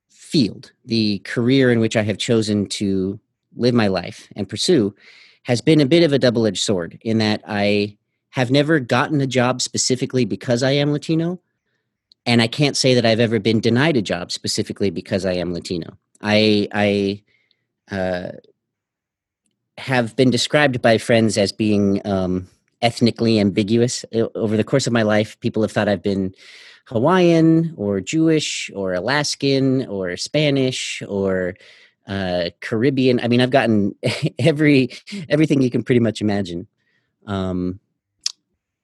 field, 0.09 0.71
the 0.85 1.19
career 1.19 1.71
in 1.71 1.79
which 1.79 1.97
I 1.97 2.03
have 2.03 2.17
chosen 2.17 2.65
to 2.67 3.19
live 3.57 3.75
my 3.75 3.88
life 3.88 4.29
and 4.35 4.47
pursue, 4.47 4.95
has 5.43 5.61
been 5.61 5.81
a 5.81 5.85
bit 5.85 6.03
of 6.03 6.13
a 6.13 6.19
double 6.19 6.47
edged 6.47 6.63
sword 6.63 6.97
in 7.01 7.17
that 7.17 7.41
I 7.45 7.97
have 8.31 8.51
never 8.51 8.79
gotten 8.79 9.21
a 9.21 9.27
job 9.27 9.62
specifically 9.62 10.25
because 10.25 10.63
I 10.63 10.71
am 10.71 10.91
Latino. 10.91 11.39
And 12.25 12.41
I 12.41 12.48
can't 12.48 12.77
say 12.77 12.93
that 12.93 13.05
I've 13.05 13.19
ever 13.19 13.39
been 13.39 13.59
denied 13.59 13.98
a 13.98 14.01
job 14.01 14.31
specifically 14.31 14.89
because 14.91 15.25
I 15.25 15.33
am 15.33 15.53
Latino. 15.53 15.98
I, 16.21 16.67
I 16.74 17.24
uh, 17.95 18.31
have 19.77 20.15
been 20.15 20.29
described 20.29 20.81
by 20.81 20.98
friends 20.98 21.38
as 21.38 21.51
being 21.51 22.05
um, 22.05 22.48
ethnically 22.81 23.39
ambiguous. 23.39 24.05
Over 24.36 24.57
the 24.57 24.63
course 24.63 24.86
of 24.86 24.93
my 24.93 25.01
life, 25.01 25.39
people 25.39 25.62
have 25.63 25.71
thought 25.71 25.89
I've 25.89 26.03
been 26.03 26.36
Hawaiian 26.86 27.74
or 27.77 28.01
Jewish 28.01 28.69
or 28.75 28.93
Alaskan 28.93 29.86
or 29.88 30.17
Spanish 30.17 31.01
or 31.07 31.55
uh, 32.07 32.50
Caribbean. 32.62 33.19
I 33.21 33.27
mean, 33.27 33.41
I've 33.41 33.51
gotten 33.51 33.95
every 34.39 34.89
everything 35.29 35.62
you 35.62 35.69
can 35.69 35.83
pretty 35.83 36.00
much 36.00 36.21
imagine. 36.21 36.67
Um, 37.27 37.79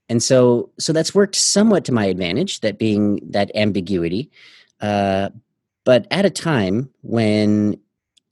and 0.09 0.21
so 0.21 0.69
so 0.79 0.93
that's 0.93 1.15
worked 1.15 1.35
somewhat 1.35 1.85
to 1.85 1.91
my 1.91 2.05
advantage 2.05 2.61
that 2.61 2.77
being 2.77 3.19
that 3.23 3.51
ambiguity 3.55 4.29
uh, 4.81 5.29
but 5.83 6.07
at 6.11 6.25
a 6.25 6.29
time 6.29 6.89
when 7.01 7.79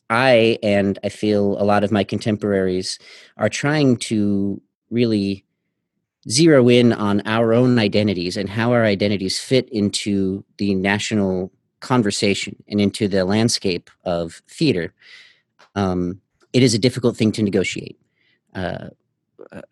i 0.09 0.57
and 0.63 0.99
i 1.03 1.09
feel 1.09 1.61
a 1.61 1.65
lot 1.65 1.83
of 1.83 1.91
my 1.91 2.03
contemporaries 2.03 2.99
are 3.37 3.49
trying 3.49 3.97
to 3.97 4.61
really 4.89 5.43
zero 6.29 6.69
in 6.69 6.93
on 6.93 7.21
our 7.25 7.53
own 7.53 7.79
identities 7.79 8.37
and 8.37 8.49
how 8.49 8.71
our 8.71 8.85
identities 8.85 9.39
fit 9.39 9.67
into 9.69 10.43
the 10.57 10.73
national 10.75 11.51
conversation 11.81 12.55
and 12.69 12.79
into 12.79 13.09
the 13.09 13.25
landscape 13.25 13.89
of 14.05 14.41
theater 14.47 14.93
um, 15.75 16.21
it 16.53 16.61
is 16.61 16.73
a 16.73 16.79
difficult 16.79 17.17
thing 17.17 17.31
to 17.33 17.43
negotiate. 17.43 17.99
Uh, 18.53 18.89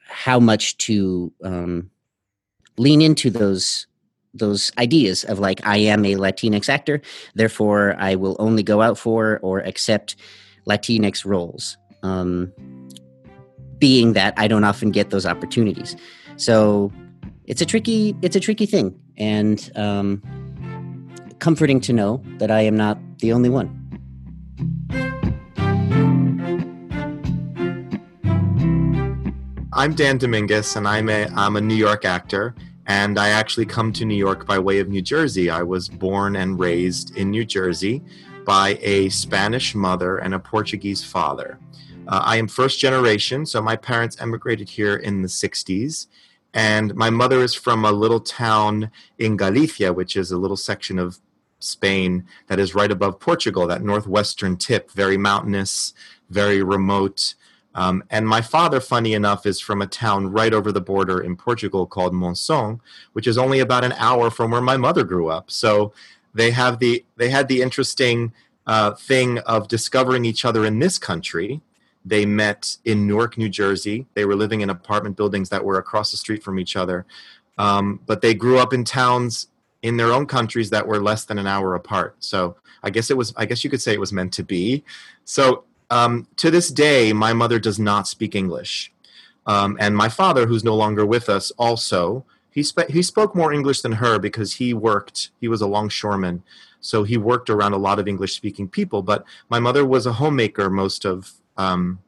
how 0.08 0.40
much 0.40 0.78
to 0.78 1.32
um, 1.44 1.90
lean 2.78 3.02
into 3.02 3.30
those 3.30 3.88
those 4.34 4.72
ideas 4.78 5.26
of 5.26 5.40
like 5.40 5.66
I 5.68 5.78
am 5.78 6.06
a 6.06 6.16
Latinx 6.16 6.70
actor, 6.70 7.02
therefore 7.36 7.96
I 8.00 8.16
will 8.16 8.38
only 8.40 8.64
go 8.64 8.82
out 8.82 8.98
for 8.98 9.40
or 9.42 9.60
accept 9.60 10.16
Latinx 10.68 11.26
roles. 11.26 11.78
Um, 12.04 12.52
being 13.78 14.14
that 14.14 14.34
I 14.38 14.48
don't 14.48 14.64
often 14.64 14.92
get 14.92 15.10
those 15.10 15.26
opportunities, 15.26 15.96
so 16.38 16.92
it's 17.46 17.62
a 17.62 17.66
tricky 17.66 18.16
it's 18.22 18.36
a 18.36 18.40
tricky 18.40 18.66
thing, 18.66 19.00
and 19.18 19.72
um, 19.76 20.22
comforting 21.40 21.82
to 21.82 21.94
know 21.94 22.24
that 22.38 22.52
I 22.52 22.62
am 22.62 22.78
not 22.78 22.98
the 23.20 23.34
only 23.34 23.50
one. 23.50 23.78
I'm 29.74 29.96
Dan 29.96 30.18
Dominguez, 30.18 30.76
and 30.76 30.86
I'm 30.86 31.08
a 31.08 31.28
I'm 31.34 31.56
a 31.56 31.62
New 31.62 31.76
York 31.76 32.04
actor 32.04 32.54
and 32.88 33.18
I 33.18 33.30
actually 33.30 33.66
come 33.66 33.94
to 33.94 34.04
New 34.04 34.16
York 34.16 34.46
by 34.46 34.60
way 34.60 34.80
of 34.80 34.90
New 34.90 35.02
Jersey. 35.02 35.50
I 35.50 35.64
was 35.64 35.88
born 35.88 36.36
and 36.36 36.60
raised 36.60 37.16
in 37.16 37.32
New 37.32 37.46
Jersey 37.46 38.04
by 38.46 38.78
a 38.82 39.08
Spanish 39.08 39.74
mother 39.74 40.18
and 40.18 40.34
a 40.34 40.40
Portuguese 40.40 41.06
father. 41.06 41.58
Uh, 42.06 42.22
I 42.26 42.36
am 42.36 42.50
first 42.50 42.80
generation, 42.80 43.46
so 43.46 43.62
my 43.62 43.78
parents 43.78 44.20
emigrated 44.20 44.68
here 44.68 44.98
in 44.98 45.22
the 45.22 45.30
60s. 45.30 46.08
And 46.54 46.94
my 46.96 47.10
mother 47.10 47.40
is 47.40 47.56
from 47.56 47.86
a 47.86 47.94
little 47.94 48.20
town 48.20 48.92
in 49.18 49.38
Galicia, 49.38 49.94
which 49.94 50.18
is 50.18 50.32
a 50.32 50.38
little 50.38 50.58
section 50.58 51.00
of 51.00 51.20
Spain 51.60 52.26
that 52.48 52.60
is 52.60 52.76
right 52.76 52.92
above 52.92 53.22
Portugal, 53.22 53.68
that 53.68 53.84
northwestern 53.84 54.58
tip, 54.58 54.92
very 54.92 55.18
mountainous, 55.18 55.94
very 56.30 56.62
remote. 56.62 57.36
Um, 57.74 58.04
and 58.10 58.28
my 58.28 58.42
father, 58.42 58.80
funny 58.80 59.14
enough, 59.14 59.46
is 59.46 59.60
from 59.60 59.82
a 59.82 59.88
town 59.88 60.28
right 60.28 60.54
over 60.54 60.72
the 60.72 60.82
border 60.82 61.22
in 61.22 61.36
Portugal 61.36 61.86
called 61.86 62.14
Monção, 62.14 62.80
which 63.14 63.28
is 63.28 63.38
only 63.38 63.60
about 63.60 63.84
an 63.84 63.94
hour 63.94 64.30
from 64.30 64.52
where 64.52 64.62
my 64.62 64.78
mother 64.78 65.04
grew 65.04 65.30
up. 65.30 65.50
So 65.50 65.94
they 66.34 66.52
have 66.52 66.80
the 66.80 67.06
they 67.18 67.30
had 67.30 67.48
the 67.48 67.62
interesting 67.62 68.34
uh, 68.68 68.92
thing 68.92 69.40
of 69.40 69.68
discovering 69.68 70.26
each 70.26 70.46
other 70.46 70.66
in 70.66 70.80
this 70.80 70.98
country. 70.98 71.62
They 72.04 72.26
met 72.26 72.78
in 72.84 73.08
Newark, 73.08 73.38
New 73.38 73.50
Jersey. 73.50 74.08
They 74.16 74.26
were 74.26 74.36
living 74.36 74.62
in 74.62 74.70
apartment 74.70 75.18
buildings 75.18 75.50
that 75.50 75.64
were 75.64 75.78
across 75.78 76.12
the 76.12 76.18
street 76.18 76.44
from 76.44 76.60
each 76.60 76.76
other, 76.76 77.06
um, 77.58 78.00
but 78.06 78.22
they 78.22 78.34
grew 78.34 78.60
up 78.60 78.74
in 78.74 78.84
towns 78.84 79.48
in 79.82 79.98
their 79.98 80.12
own 80.12 80.26
countries 80.26 80.70
that 80.72 80.86
were 80.86 81.02
less 81.02 81.26
than 81.26 81.38
an 81.40 81.48
hour 81.48 81.76
apart. 81.76 82.16
So 82.20 82.56
I 82.84 82.90
guess 82.90 83.10
it 83.12 83.18
was. 83.18 83.34
I 83.38 83.46
guess 83.46 83.64
you 83.64 83.70
could 83.70 83.82
say 83.82 83.94
it 83.94 84.00
was 84.00 84.14
meant 84.14 84.34
to 84.34 84.44
be. 84.44 84.84
So 85.26 85.64
um, 85.92 86.26
to 86.38 86.50
this 86.50 86.70
day, 86.70 87.14
my 87.14 87.34
mother 87.34 87.60
does 87.60 87.78
not 87.78 88.08
speak 88.08 88.34
English. 88.34 88.92
Um, 89.46 89.78
and 89.80 89.96
my 89.96 90.08
father, 90.08 90.46
who's 90.48 90.64
no 90.64 90.76
longer 90.76 91.06
with 91.06 91.30
us, 91.30 91.52
also, 91.58 92.26
he, 92.50 92.64
spe- 92.64 92.90
he 92.90 93.02
spoke 93.02 93.36
more 93.36 93.52
English 93.52 93.82
than 93.82 93.92
her 93.92 94.18
because 94.18 94.54
he 94.54 94.74
worked, 94.74 95.30
he 95.42 95.48
was 95.48 95.62
a 95.62 95.68
longshoreman. 95.68 96.44
So 96.80 97.04
he 97.04 97.18
worked 97.18 97.50
around 97.50 97.74
a 97.74 97.78
lot 97.78 98.00
of 98.00 98.08
English 98.08 98.34
speaking 98.34 98.68
people. 98.68 99.02
But 99.02 99.26
my 99.50 99.60
mother 99.60 99.86
was 99.86 100.06
a 100.06 100.14
homemaker 100.14 100.70
most 100.70 101.06
of 101.06 101.34
um, 101.58 102.00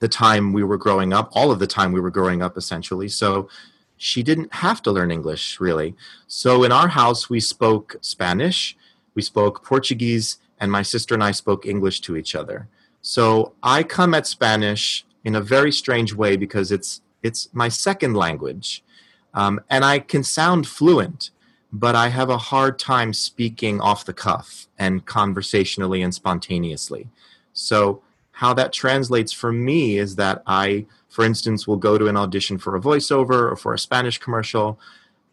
the 0.00 0.08
time 0.08 0.52
we 0.52 0.62
were 0.62 0.76
growing 0.76 1.12
up, 1.12 1.30
all 1.32 1.50
of 1.50 1.58
the 1.58 1.66
time 1.66 1.92
we 1.92 2.00
were 2.00 2.10
growing 2.10 2.42
up, 2.42 2.56
essentially. 2.56 3.08
So 3.08 3.48
she 3.96 4.22
didn't 4.22 4.52
have 4.52 4.82
to 4.82 4.92
learn 4.92 5.10
English, 5.10 5.58
really. 5.60 5.96
So 6.26 6.62
in 6.62 6.72
our 6.72 6.88
house, 6.88 7.30
we 7.30 7.40
spoke 7.40 7.96
Spanish, 8.02 8.76
we 9.14 9.22
spoke 9.22 9.64
Portuguese, 9.64 10.38
and 10.60 10.70
my 10.70 10.82
sister 10.82 11.14
and 11.14 11.24
I 11.24 11.32
spoke 11.32 11.66
English 11.66 12.00
to 12.02 12.16
each 12.16 12.34
other. 12.34 12.68
So 13.08 13.54
I 13.62 13.84
come 13.84 14.12
at 14.12 14.26
Spanish 14.26 15.06
in 15.24 15.34
a 15.34 15.40
very 15.40 15.72
strange 15.72 16.12
way 16.12 16.36
because 16.36 16.70
it's 16.70 17.00
it's 17.22 17.48
my 17.54 17.70
second 17.70 18.12
language, 18.12 18.84
um, 19.32 19.60
and 19.70 19.82
I 19.82 20.00
can 20.00 20.22
sound 20.22 20.68
fluent, 20.68 21.30
but 21.72 21.96
I 21.96 22.10
have 22.10 22.28
a 22.28 22.36
hard 22.36 22.78
time 22.78 23.14
speaking 23.14 23.80
off 23.80 24.04
the 24.04 24.12
cuff 24.12 24.68
and 24.78 25.06
conversationally 25.06 26.02
and 26.02 26.14
spontaneously. 26.14 27.08
So 27.54 28.02
how 28.32 28.52
that 28.52 28.74
translates 28.74 29.32
for 29.32 29.52
me 29.52 29.96
is 29.96 30.16
that 30.16 30.42
I, 30.46 30.84
for 31.08 31.24
instance, 31.24 31.66
will 31.66 31.78
go 31.78 31.96
to 31.96 32.08
an 32.08 32.16
audition 32.18 32.58
for 32.58 32.76
a 32.76 32.80
voiceover 32.80 33.50
or 33.50 33.56
for 33.56 33.72
a 33.72 33.78
Spanish 33.78 34.18
commercial. 34.18 34.78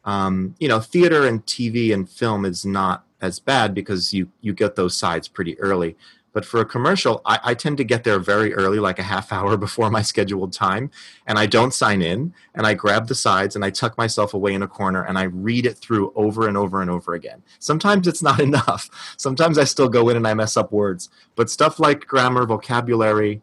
Um, 0.06 0.56
you 0.60 0.70
know, 0.70 0.80
theater 0.80 1.28
and 1.28 1.46
TV 1.46 1.94
and 1.94 2.10
film 2.10 2.46
is 2.46 2.66
not 2.66 3.04
as 3.20 3.40
bad 3.40 3.74
because 3.74 4.14
you 4.14 4.32
you 4.40 4.54
get 4.54 4.78
those 4.78 4.96
sides 4.96 5.28
pretty 5.28 5.60
early. 5.60 5.98
But 6.36 6.44
for 6.44 6.60
a 6.60 6.66
commercial, 6.66 7.22
I, 7.26 7.40
I, 7.46 7.54
tend 7.54 7.78
to 7.78 7.86
get 7.86 8.04
there 8.04 8.20
very 8.20 8.54
early, 8.54 8.78
like 8.78 9.00
a 9.00 9.04
half 9.04 9.32
hour 9.32 9.56
before 9.66 9.90
my 9.90 10.02
scheduled 10.02 10.52
time, 10.52 10.92
and 11.26 11.40
I 11.40 11.46
don't 11.46 11.74
sign 11.74 12.02
in. 12.02 12.34
And 12.54 12.68
I 12.68 12.74
grab 12.74 13.08
the 13.08 13.16
sides 13.16 13.56
and 13.56 13.64
I 13.64 13.70
tuck 13.70 13.98
myself 13.98 14.34
away 14.34 14.54
in 14.54 14.62
a 14.62 14.68
corner 14.68 15.02
and 15.04 15.18
I 15.18 15.24
read 15.24 15.66
it 15.66 15.78
through 15.78 16.12
over 16.14 16.50
and 16.50 16.58
over 16.58 16.82
and 16.82 16.92
over 16.92 17.14
again. 17.14 17.42
Sometimes 17.60 18.06
it's 18.06 18.22
not 18.22 18.40
enough. 18.50 19.16
Sometimes 19.16 19.58
I 19.58 19.64
still 19.64 19.88
go 19.88 20.10
in 20.10 20.18
and 20.18 20.28
I 20.28 20.34
mess 20.34 20.58
up 20.58 20.74
words. 20.74 21.10
But 21.36 21.50
stuff 21.50 21.80
like 21.80 22.06
grammar, 22.06 22.46
vocabulary 22.46 23.42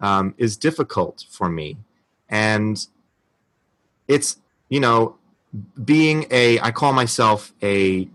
um, 0.00 0.34
is 0.36 0.58
difficult 0.58 1.24
for 1.30 1.48
me. 1.48 1.78
And 2.28 2.86
it's, 4.06 4.38
you 4.68 4.80
know, 4.80 5.16
being 5.82 6.26
a, 6.30 6.60
I 6.60 6.72
call 6.72 6.92
myself 6.92 7.54
a 7.62 8.06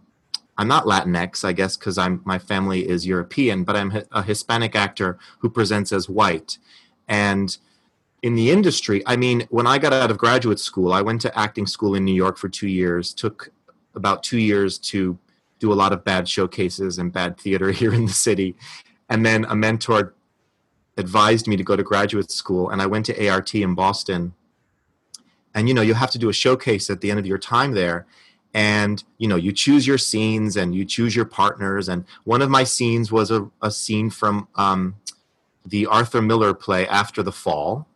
I'm 0.59 0.67
not 0.67 0.83
Latinx, 0.83 1.45
I 1.45 1.53
guess, 1.53 1.77
because 1.77 1.97
I'm 1.97 2.21
my 2.25 2.37
family 2.37 2.87
is 2.87 3.07
European, 3.07 3.63
but 3.63 3.77
I'm 3.77 4.03
a 4.11 4.21
Hispanic 4.21 4.75
actor 4.75 5.17
who 5.39 5.49
presents 5.49 5.93
as 5.93 6.09
white. 6.09 6.57
And 7.07 7.57
in 8.23 8.35
the 8.35 8.51
industry, 8.51 9.01
I 9.05 9.15
mean, 9.15 9.47
when 9.51 9.65
I 9.65 9.77
got 9.77 9.93
out 9.93 10.11
of 10.11 10.17
graduate 10.17 10.59
school, 10.59 10.91
I 10.91 11.01
went 11.01 11.21
to 11.21 11.39
acting 11.39 11.65
school 11.65 11.95
in 11.95 12.03
New 12.03 12.13
York 12.13 12.37
for 12.37 12.49
two 12.49 12.67
years. 12.67 13.13
Took 13.13 13.51
about 13.95 14.21
two 14.21 14.37
years 14.37 14.77
to 14.79 15.17
do 15.59 15.71
a 15.71 15.79
lot 15.81 15.93
of 15.93 16.03
bad 16.03 16.27
showcases 16.27 16.97
and 16.97 17.13
bad 17.13 17.37
theater 17.37 17.71
here 17.81 17.93
in 17.93 18.05
the 18.05 18.11
city, 18.11 18.53
and 19.07 19.25
then 19.25 19.45
a 19.45 19.55
mentor 19.55 20.13
advised 20.97 21.47
me 21.47 21.55
to 21.55 21.63
go 21.63 21.77
to 21.77 21.83
graduate 21.83 22.31
school, 22.31 22.69
and 22.69 22.81
I 22.81 22.85
went 22.85 23.05
to 23.05 23.29
ART 23.29 23.55
in 23.55 23.75
Boston. 23.75 24.33
And 25.55 25.69
you 25.69 25.73
know, 25.73 25.81
you 25.81 25.93
have 25.93 26.11
to 26.11 26.17
do 26.17 26.27
a 26.27 26.33
showcase 26.33 26.89
at 26.89 26.99
the 26.99 27.11
end 27.11 27.19
of 27.19 27.25
your 27.25 27.37
time 27.37 27.71
there 27.71 28.05
and 28.53 29.03
you 29.17 29.27
know 29.27 29.35
you 29.35 29.51
choose 29.51 29.85
your 29.85 29.97
scenes 29.97 30.57
and 30.57 30.73
you 30.73 30.85
choose 30.85 31.15
your 31.15 31.25
partners. 31.25 31.87
And 31.87 32.05
one 32.23 32.41
of 32.41 32.49
my 32.49 32.63
scenes 32.63 33.11
was 33.11 33.31
a, 33.31 33.49
a 33.61 33.71
scene 33.71 34.09
from 34.09 34.47
um, 34.55 34.95
the 35.65 35.85
arthur 35.85 36.21
miller 36.21 36.53
play 36.53 36.87
after 36.87 37.21
the 37.21 37.31
fall. 37.31 37.87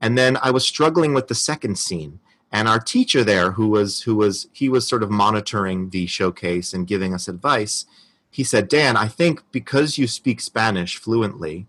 And 0.00 0.16
then 0.16 0.38
i 0.42 0.50
was 0.50 0.66
struggling 0.66 1.14
with 1.14 1.28
the 1.28 1.34
second 1.34 1.78
scene. 1.78 2.20
And 2.52 2.66
our 2.66 2.80
teacher 2.80 3.22
there 3.22 3.52
who 3.52 3.68
was 3.68 4.02
who 4.02 4.16
was 4.16 4.48
he 4.52 4.68
was 4.68 4.88
sort 4.88 5.02
of 5.02 5.10
monitoring 5.10 5.90
the 5.90 6.06
showcase 6.06 6.74
and 6.74 6.86
giving 6.86 7.14
us 7.14 7.28
advice 7.28 7.86
he 8.32 8.44
said 8.44 8.68
dan 8.68 8.96
i 8.96 9.06
think 9.08 9.42
because 9.52 9.98
you 9.98 10.06
speak 10.06 10.40
spanish 10.40 10.96
fluently 10.96 11.66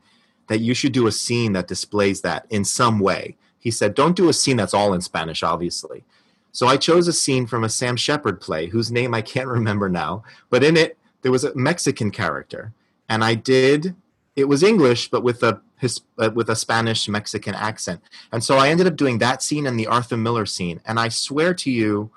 that 0.48 0.60
you 0.60 0.74
should 0.74 0.92
do 0.92 1.08
a 1.08 1.12
scene 1.12 1.54
that 1.54 1.68
displays 1.68 2.22
that 2.22 2.46
in 2.50 2.66
some 2.66 3.00
way. 3.00 3.38
He 3.60 3.72
said 3.72 3.94
don't 3.94 4.16
do 4.16 4.28
a 4.28 4.34
scene 4.34 4.58
that's 4.58 4.74
all 4.74 4.94
in 4.94 5.02
spanish 5.02 5.44
obviously 5.44 6.04
so 6.52 6.68
I 6.68 6.78
chose 6.78 7.08
a 7.08 7.14
scene 7.14 7.46
from 7.48 7.64
a 7.64 7.70
Sam 7.70 7.96
Shepard 7.96 8.42
play, 8.42 8.68
whose 8.68 8.92
name 8.92 9.14
I 9.14 9.22
can't 9.22 9.48
remember 9.58 9.90
now, 9.90 10.24
but 10.50 10.64
in 10.64 10.78
it 10.78 10.98
there 11.22 11.32
was 11.32 11.44
a 11.44 11.56
Mexican 11.56 12.12
character, 12.12 12.74
and 13.10 13.24
I 13.24 13.36
did. 13.36 13.96
It 14.36 14.46
was 14.46 14.64
English, 14.64 15.10
but 15.10 15.24
with 15.24 15.44
a 15.44 15.62
his, 15.78 16.02
uh, 16.20 16.30
with 16.34 16.50
a 16.50 16.56
Spanish 16.56 17.08
Mexican 17.10 17.56
accent, 17.56 18.02
and 18.32 18.44
so 18.44 18.58
I 18.58 18.70
ended 18.70 18.88
up 18.88 18.96
doing 18.96 19.18
that 19.20 19.42
scene 19.44 19.68
and 19.68 19.80
the 19.80 19.88
Arthur 19.88 20.18
Miller 20.18 20.46
scene. 20.46 20.80
And 20.86 21.00
I 21.00 21.10
swear 21.10 21.54
to 21.56 21.72
you, 21.72 22.12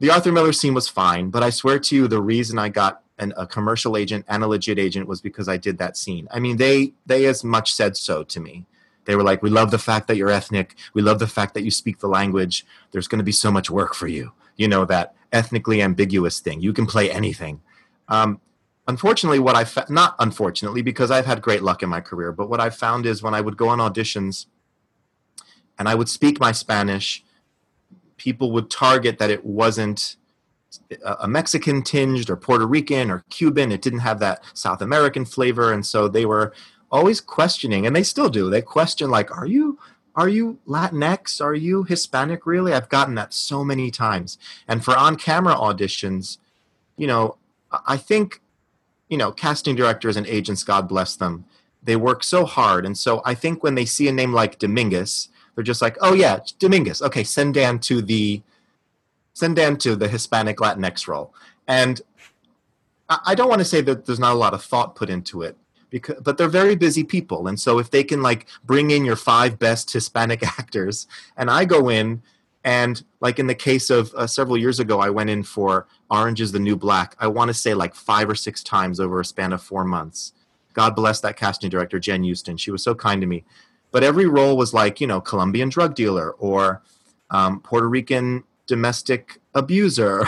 the 0.00 0.10
Arthur 0.10 0.32
Miller 0.32 0.52
scene 0.52 0.74
was 0.74 0.88
fine, 0.88 1.30
but 1.30 1.42
I 1.42 1.50
swear 1.50 1.78
to 1.78 1.96
you, 1.96 2.08
the 2.08 2.20
reason 2.20 2.58
I 2.58 2.68
got 2.68 3.02
an, 3.18 3.32
a 3.36 3.46
commercial 3.46 3.96
agent 3.96 4.24
and 4.28 4.42
a 4.42 4.46
legit 4.46 4.78
agent 4.78 5.08
was 5.08 5.20
because 5.20 5.48
I 5.48 5.56
did 5.56 5.78
that 5.78 5.96
scene. 5.96 6.28
I 6.30 6.40
mean, 6.40 6.56
they 6.56 6.92
they 7.06 7.26
as 7.26 7.44
much 7.44 7.72
said 7.74 7.96
so 7.96 8.22
to 8.24 8.40
me. 8.40 8.66
They 9.04 9.16
were 9.16 9.22
like, 9.22 9.42
"We 9.42 9.50
love 9.50 9.70
the 9.70 9.78
fact 9.78 10.08
that 10.08 10.16
you're 10.16 10.30
ethnic. 10.30 10.76
We 10.94 11.02
love 11.02 11.18
the 11.18 11.26
fact 11.26 11.54
that 11.54 11.62
you 11.64 11.70
speak 11.70 11.98
the 11.98 12.08
language. 12.08 12.64
There's 12.90 13.08
going 13.08 13.18
to 13.18 13.24
be 13.24 13.32
so 13.32 13.50
much 13.50 13.70
work 13.70 13.94
for 13.94 14.08
you." 14.08 14.32
You 14.56 14.68
know 14.68 14.84
that 14.86 15.14
ethnically 15.32 15.82
ambiguous 15.82 16.40
thing. 16.40 16.60
You 16.60 16.72
can 16.72 16.86
play 16.86 17.10
anything. 17.10 17.60
Um, 18.08 18.40
unfortunately, 18.86 19.38
what 19.38 19.56
I 19.56 19.64
fa- 19.64 19.86
not 19.88 20.14
unfortunately 20.18 20.82
because 20.82 21.10
I've 21.10 21.26
had 21.26 21.42
great 21.42 21.62
luck 21.62 21.82
in 21.82 21.88
my 21.88 22.00
career, 22.00 22.32
but 22.32 22.48
what 22.48 22.60
I 22.60 22.70
found 22.70 23.06
is 23.06 23.22
when 23.22 23.34
I 23.34 23.40
would 23.40 23.56
go 23.56 23.68
on 23.68 23.78
auditions 23.78 24.46
and 25.78 25.88
I 25.88 25.94
would 25.94 26.08
speak 26.08 26.38
my 26.38 26.52
Spanish, 26.52 27.24
people 28.16 28.52
would 28.52 28.70
target 28.70 29.18
that 29.18 29.30
it 29.30 29.44
wasn't 29.44 30.16
a 31.04 31.28
Mexican 31.28 31.82
tinged 31.82 32.28
or 32.28 32.36
Puerto 32.36 32.66
Rican 32.66 33.10
or 33.10 33.24
Cuban. 33.30 33.70
It 33.70 33.82
didn't 33.82 34.00
have 34.00 34.18
that 34.20 34.42
South 34.54 34.82
American 34.82 35.24
flavor, 35.24 35.72
and 35.72 35.84
so 35.86 36.08
they 36.08 36.26
were 36.26 36.52
always 36.94 37.20
questioning, 37.20 37.86
and 37.86 37.94
they 37.94 38.04
still 38.04 38.30
do. 38.30 38.48
They 38.48 38.62
question 38.62 39.10
like, 39.10 39.36
"Are 39.36 39.46
you 39.46 39.78
are 40.14 40.28
you 40.28 40.58
Latinx? 40.66 41.40
Are 41.40 41.54
you 41.54 41.82
Hispanic? 41.82 42.46
Really?" 42.46 42.72
I've 42.72 42.88
gotten 42.88 43.16
that 43.16 43.34
so 43.34 43.64
many 43.64 43.90
times. 43.90 44.38
And 44.68 44.84
for 44.84 44.96
on-camera 44.96 45.56
auditions, 45.56 46.38
you 46.96 47.08
know, 47.08 47.36
I 47.86 47.96
think, 47.96 48.40
you 49.08 49.18
know, 49.18 49.32
casting 49.32 49.74
directors 49.74 50.16
and 50.16 50.26
agents, 50.26 50.62
God 50.62 50.88
bless 50.88 51.16
them, 51.16 51.44
they 51.82 51.96
work 51.96 52.22
so 52.22 52.44
hard. 52.44 52.86
And 52.86 52.96
so 52.96 53.20
I 53.24 53.34
think 53.34 53.62
when 53.62 53.74
they 53.74 53.84
see 53.84 54.06
a 54.08 54.12
name 54.12 54.32
like 54.32 54.58
Dominguez, 54.60 55.28
they're 55.54 55.64
just 55.64 55.82
like, 55.82 55.96
oh 56.00 56.14
yeah, 56.14 56.38
Dominguez. 56.60 57.02
Okay, 57.02 57.24
send 57.24 57.54
Dan 57.54 57.78
to 57.80 58.00
the 58.00 58.42
send 59.32 59.56
Dan 59.56 59.76
to 59.78 59.96
the 59.96 60.08
Hispanic 60.08 60.58
Latinx 60.58 61.08
role. 61.08 61.34
And 61.66 62.00
I 63.08 63.34
don't 63.34 63.48
want 63.48 63.60
to 63.60 63.64
say 63.64 63.80
that 63.82 64.06
there's 64.06 64.20
not 64.20 64.32
a 64.32 64.38
lot 64.38 64.54
of 64.54 64.62
thought 64.62 64.94
put 64.94 65.10
into 65.10 65.42
it, 65.42 65.56
because 65.94 66.20
but 66.22 66.36
they're 66.36 66.48
very 66.48 66.74
busy 66.74 67.04
people, 67.04 67.46
and 67.46 67.58
so 67.58 67.78
if 67.78 67.88
they 67.88 68.02
can 68.02 68.20
like 68.20 68.48
bring 68.64 68.90
in 68.90 69.04
your 69.04 69.14
five 69.14 69.60
best 69.60 69.92
Hispanic 69.92 70.42
actors, 70.58 71.06
and 71.36 71.48
I 71.48 71.64
go 71.64 71.88
in 71.88 72.20
and 72.64 73.00
like 73.20 73.38
in 73.38 73.46
the 73.46 73.54
case 73.54 73.90
of 73.90 74.12
uh, 74.14 74.26
several 74.26 74.56
years 74.56 74.80
ago, 74.80 74.98
I 74.98 75.08
went 75.08 75.30
in 75.30 75.44
for 75.44 75.86
Orange 76.10 76.40
is 76.40 76.50
the 76.50 76.58
New 76.58 76.74
Black. 76.74 77.14
I 77.20 77.28
want 77.28 77.48
to 77.48 77.54
say 77.54 77.74
like 77.74 77.94
five 77.94 78.28
or 78.28 78.34
six 78.34 78.64
times 78.64 78.98
over 78.98 79.20
a 79.20 79.24
span 79.24 79.52
of 79.52 79.62
four 79.62 79.84
months. 79.84 80.32
God 80.72 80.96
bless 80.96 81.20
that 81.20 81.36
casting 81.36 81.70
director, 81.70 82.00
Jen 82.00 82.24
Euston. 82.24 82.56
She 82.56 82.72
was 82.72 82.82
so 82.82 82.92
kind 82.92 83.20
to 83.20 83.28
me. 83.28 83.44
But 83.92 84.02
every 84.02 84.26
role 84.26 84.56
was 84.56 84.74
like, 84.74 85.00
you 85.00 85.06
know, 85.06 85.20
Colombian 85.20 85.68
drug 85.68 85.94
dealer 85.94 86.32
or 86.32 86.82
um, 87.30 87.60
Puerto 87.60 87.88
Rican 87.88 88.42
domestic 88.66 89.38
abuser 89.54 90.26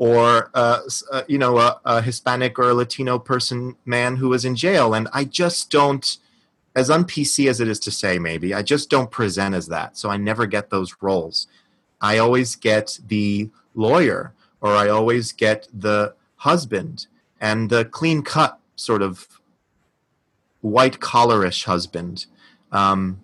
or, 0.00 0.50
uh, 0.54 0.80
uh, 1.12 1.22
you 1.28 1.36
know, 1.36 1.58
a, 1.58 1.78
a 1.84 2.00
Hispanic 2.00 2.58
or 2.58 2.70
a 2.70 2.74
Latino 2.74 3.18
person, 3.18 3.76
man 3.84 4.16
who 4.16 4.30
was 4.30 4.46
in 4.46 4.56
jail. 4.56 4.94
And 4.94 5.08
I 5.12 5.24
just 5.24 5.70
don't, 5.70 6.16
as 6.74 6.88
unpc 6.88 7.46
as 7.46 7.60
it 7.60 7.68
is 7.68 7.78
to 7.80 7.90
say, 7.90 8.18
maybe, 8.18 8.54
I 8.54 8.62
just 8.62 8.88
don't 8.88 9.10
present 9.10 9.54
as 9.54 9.66
that. 9.66 9.98
So 9.98 10.08
I 10.08 10.16
never 10.16 10.46
get 10.46 10.70
those 10.70 10.96
roles. 11.02 11.48
I 12.00 12.16
always 12.16 12.56
get 12.56 12.98
the 13.08 13.50
lawyer 13.74 14.32
or 14.62 14.74
I 14.74 14.88
always 14.88 15.32
get 15.32 15.68
the 15.70 16.14
husband 16.36 17.06
and 17.38 17.68
the 17.68 17.84
clean 17.84 18.22
cut 18.22 18.58
sort 18.76 19.02
of 19.02 19.28
white 20.62 21.00
collarish 21.00 21.66
husband. 21.66 22.24
Um, 22.72 23.20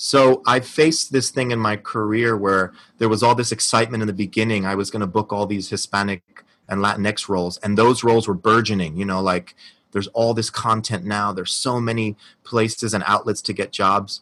so 0.00 0.42
I 0.46 0.60
faced 0.60 1.10
this 1.10 1.30
thing 1.30 1.50
in 1.50 1.58
my 1.58 1.76
career 1.76 2.36
where 2.36 2.72
there 2.98 3.08
was 3.08 3.24
all 3.24 3.34
this 3.34 3.50
excitement 3.50 4.00
in 4.00 4.06
the 4.06 4.12
beginning. 4.12 4.64
I 4.64 4.76
was 4.76 4.92
going 4.92 5.00
to 5.00 5.08
book 5.08 5.32
all 5.32 5.44
these 5.44 5.68
Hispanic 5.68 6.22
and 6.68 6.80
Latinx 6.80 7.28
roles, 7.28 7.58
and 7.58 7.76
those 7.76 8.04
roles 8.04 8.28
were 8.28 8.34
burgeoning. 8.34 8.96
You 8.96 9.04
know, 9.04 9.20
like 9.20 9.56
there's 9.90 10.06
all 10.08 10.34
this 10.34 10.50
content 10.50 11.04
now. 11.04 11.32
There's 11.32 11.52
so 11.52 11.80
many 11.80 12.16
places 12.44 12.94
and 12.94 13.02
outlets 13.08 13.42
to 13.42 13.52
get 13.52 13.72
jobs, 13.72 14.20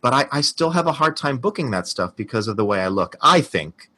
but 0.00 0.12
I, 0.12 0.26
I 0.32 0.40
still 0.40 0.70
have 0.70 0.88
a 0.88 0.92
hard 0.92 1.16
time 1.16 1.38
booking 1.38 1.70
that 1.70 1.86
stuff 1.86 2.16
because 2.16 2.48
of 2.48 2.56
the 2.56 2.64
way 2.64 2.80
I 2.80 2.88
look. 2.88 3.14
I 3.22 3.40
think 3.40 3.90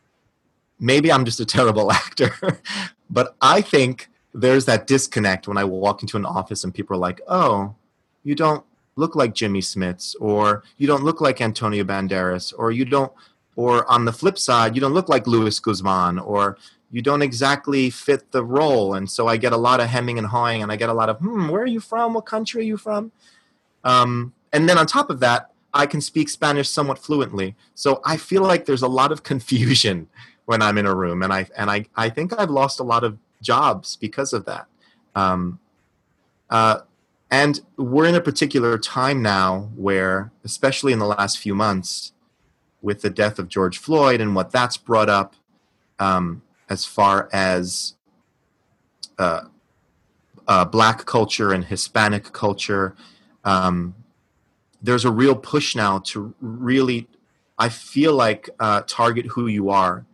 maybe 0.78 1.10
I'm 1.10 1.24
just 1.24 1.40
a 1.40 1.46
terrible 1.56 1.90
actor, 1.90 2.34
but 3.10 3.34
I 3.40 3.62
think 3.62 4.10
there's 4.34 4.66
that 4.66 4.86
disconnect 4.86 5.48
when 5.48 5.56
I 5.56 5.64
walk 5.64 6.02
into 6.02 6.18
an 6.18 6.26
office 6.26 6.62
and 6.62 6.74
people 6.74 6.94
are 6.94 7.00
like, 7.00 7.22
"Oh, 7.26 7.74
you 8.22 8.34
don't 8.34 8.66
look 8.96 9.14
like 9.14 9.34
Jimmy 9.34 9.60
Smits, 9.60 10.16
or 10.20 10.64
you 10.78 10.86
don't 10.86 11.04
look 11.04 11.20
like 11.20 11.40
Antonio 11.40 11.84
Banderas, 11.84 12.52
or 12.56 12.72
you 12.72 12.84
don't, 12.84 13.12
or 13.54 13.90
on 13.90 14.04
the 14.04 14.12
flip 14.12 14.38
side, 14.38 14.74
you 14.74 14.80
don't 14.80 14.94
look 14.94 15.08
like 15.08 15.26
Luis 15.26 15.60
Guzman, 15.60 16.18
or 16.18 16.58
you 16.90 17.02
don't 17.02 17.22
exactly 17.22 17.90
fit 17.90 18.32
the 18.32 18.44
role." 18.44 18.94
And 18.94 19.08
so 19.08 19.28
I 19.28 19.36
get 19.36 19.52
a 19.52 19.56
lot 19.56 19.80
of 19.80 19.88
hemming 19.88 20.18
and 20.18 20.26
hawing, 20.26 20.62
and 20.62 20.72
I 20.72 20.76
get 20.76 20.88
a 20.88 20.94
lot 20.94 21.08
of, 21.08 21.18
"Hmm, 21.18 21.48
where 21.48 21.62
are 21.62 21.66
you 21.66 21.80
from? 21.80 22.14
What 22.14 22.26
country 22.26 22.62
are 22.62 22.64
you 22.64 22.76
from?" 22.76 23.12
Um, 23.84 24.32
and 24.52 24.68
then 24.68 24.78
on 24.78 24.86
top 24.86 25.10
of 25.10 25.20
that, 25.20 25.50
I 25.74 25.86
can 25.86 26.00
speak 26.00 26.28
Spanish 26.30 26.68
somewhat 26.70 26.98
fluently, 26.98 27.54
so 27.74 28.00
I 28.04 28.16
feel 28.16 28.42
like 28.42 28.64
there's 28.64 28.82
a 28.82 28.88
lot 28.88 29.12
of 29.12 29.22
confusion 29.32 30.08
when 30.46 30.62
I'm 30.62 30.78
in 30.78 30.86
a 30.86 30.94
room, 30.94 31.22
and 31.22 31.32
I 31.32 31.46
and 31.56 31.70
I 31.70 31.84
I 31.96 32.08
think 32.08 32.32
I've 32.38 32.50
lost 32.50 32.80
a 32.80 32.84
lot 32.84 33.04
of 33.04 33.18
jobs 33.42 33.96
because 33.96 34.32
of 34.32 34.46
that. 34.46 34.66
Um, 35.14 35.58
uh, 36.50 36.80
and 37.30 37.60
we're 37.76 38.06
in 38.06 38.14
a 38.14 38.20
particular 38.20 38.78
time 38.78 39.20
now 39.20 39.70
where, 39.74 40.32
especially 40.44 40.92
in 40.92 40.98
the 40.98 41.06
last 41.06 41.38
few 41.38 41.54
months, 41.54 42.12
with 42.82 43.02
the 43.02 43.10
death 43.10 43.38
of 43.38 43.48
George 43.48 43.78
Floyd 43.78 44.20
and 44.20 44.34
what 44.34 44.52
that's 44.52 44.76
brought 44.76 45.08
up 45.08 45.34
um, 45.98 46.42
as 46.68 46.84
far 46.84 47.28
as 47.32 47.94
uh, 49.18 49.42
uh, 50.46 50.64
black 50.64 51.04
culture 51.04 51.52
and 51.52 51.64
Hispanic 51.64 52.32
culture, 52.32 52.94
um, 53.44 53.94
there's 54.80 55.04
a 55.04 55.10
real 55.10 55.34
push 55.34 55.74
now 55.74 55.98
to 55.98 56.32
really, 56.40 57.08
I 57.58 57.70
feel 57.70 58.14
like, 58.14 58.50
uh, 58.60 58.82
target 58.86 59.26
who 59.26 59.48
you 59.48 59.70
are 59.70 60.06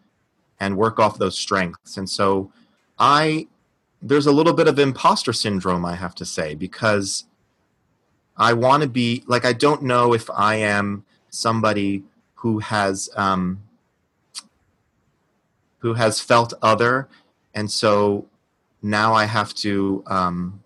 and 0.59 0.79
work 0.79 0.99
off 0.99 1.19
those 1.19 1.37
strengths. 1.37 1.99
And 1.99 2.09
so 2.09 2.53
I 2.99 3.49
there's 4.03 4.27
a 4.27 4.33
little 4.33 4.53
bit 4.53 4.67
of 4.67 4.79
imposter 4.79 5.33
syndrome, 5.33 5.85
I 5.85 5.95
have 5.95 6.15
to 6.17 6.25
say, 6.25 6.55
because 6.55 7.25
I 8.37 8.53
want 8.53 8.83
to 8.83 8.89
be 8.89 9.23
like 9.27 9.45
I 9.45 9.53
don't 9.53 9.83
know 9.83 10.13
if 10.13 10.29
I 10.31 10.57
am 10.57 11.05
somebody 11.31 12.03
who 12.35 12.59
has 12.59 13.09
um, 13.17 13.63
who 15.79 15.95
has 15.95 16.21
felt 16.21 16.53
other, 16.61 17.09
and 17.55 17.71
so 17.71 18.27
now 18.83 19.15
I 19.15 19.25
have 19.25 19.55
to 19.55 20.03
um, 20.07 20.63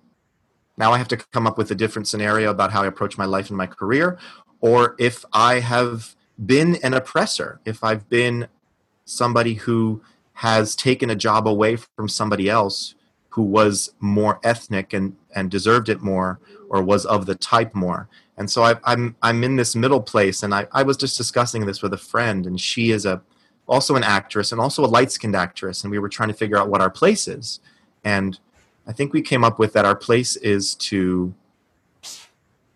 now 0.78 0.92
I 0.92 0.98
have 0.98 1.08
to 1.08 1.16
come 1.16 1.46
up 1.46 1.58
with 1.58 1.70
a 1.70 1.74
different 1.74 2.08
scenario 2.08 2.50
about 2.50 2.72
how 2.72 2.82
I 2.82 2.86
approach 2.86 3.18
my 3.18 3.26
life 3.26 3.48
and 3.48 3.58
my 3.58 3.66
career, 3.66 4.18
or 4.60 4.96
if 4.98 5.24
I 5.32 5.60
have 5.60 6.14
been 6.44 6.76
an 6.76 6.94
oppressor, 6.94 7.60
if 7.66 7.84
I've 7.84 8.08
been 8.08 8.48
somebody 9.04 9.54
who 9.54 10.02
has 10.34 10.74
taken 10.74 11.10
a 11.10 11.14
job 11.14 11.48
away 11.48 11.76
from 11.76 12.08
somebody 12.08 12.48
else 12.48 12.94
who 13.36 13.42
was 13.42 13.92
more 14.00 14.40
ethnic 14.42 14.94
and, 14.94 15.14
and 15.34 15.50
deserved 15.50 15.90
it 15.90 16.00
more 16.00 16.40
or 16.70 16.82
was 16.82 17.04
of 17.04 17.26
the 17.26 17.34
type 17.34 17.74
more. 17.74 18.08
And 18.38 18.50
so 18.50 18.62
I, 18.62 18.70
am 18.70 18.80
I'm, 18.84 19.16
I'm 19.20 19.44
in 19.44 19.56
this 19.56 19.76
middle 19.76 20.00
place, 20.00 20.42
and 20.42 20.54
I, 20.54 20.66
I 20.72 20.82
was 20.82 20.96
just 20.96 21.18
discussing 21.18 21.66
this 21.66 21.82
with 21.82 21.92
a 21.92 21.98
friend, 21.98 22.46
and 22.46 22.58
she 22.58 22.92
is 22.92 23.04
a 23.04 23.20
also 23.68 23.94
an 23.94 24.04
actress 24.04 24.52
and 24.52 24.60
also 24.60 24.82
a 24.82 24.86
light 24.86 25.12
skinned 25.12 25.36
actress, 25.36 25.84
and 25.84 25.90
we 25.90 25.98
were 25.98 26.08
trying 26.08 26.30
to 26.30 26.34
figure 26.34 26.56
out 26.56 26.70
what 26.70 26.80
our 26.80 26.88
place 26.88 27.28
is. 27.28 27.60
And 28.04 28.40
I 28.86 28.92
think 28.92 29.12
we 29.12 29.20
came 29.20 29.44
up 29.44 29.58
with 29.58 29.74
that 29.74 29.84
our 29.84 29.96
place 29.96 30.36
is 30.36 30.74
to 30.76 31.34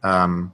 um, 0.03 0.53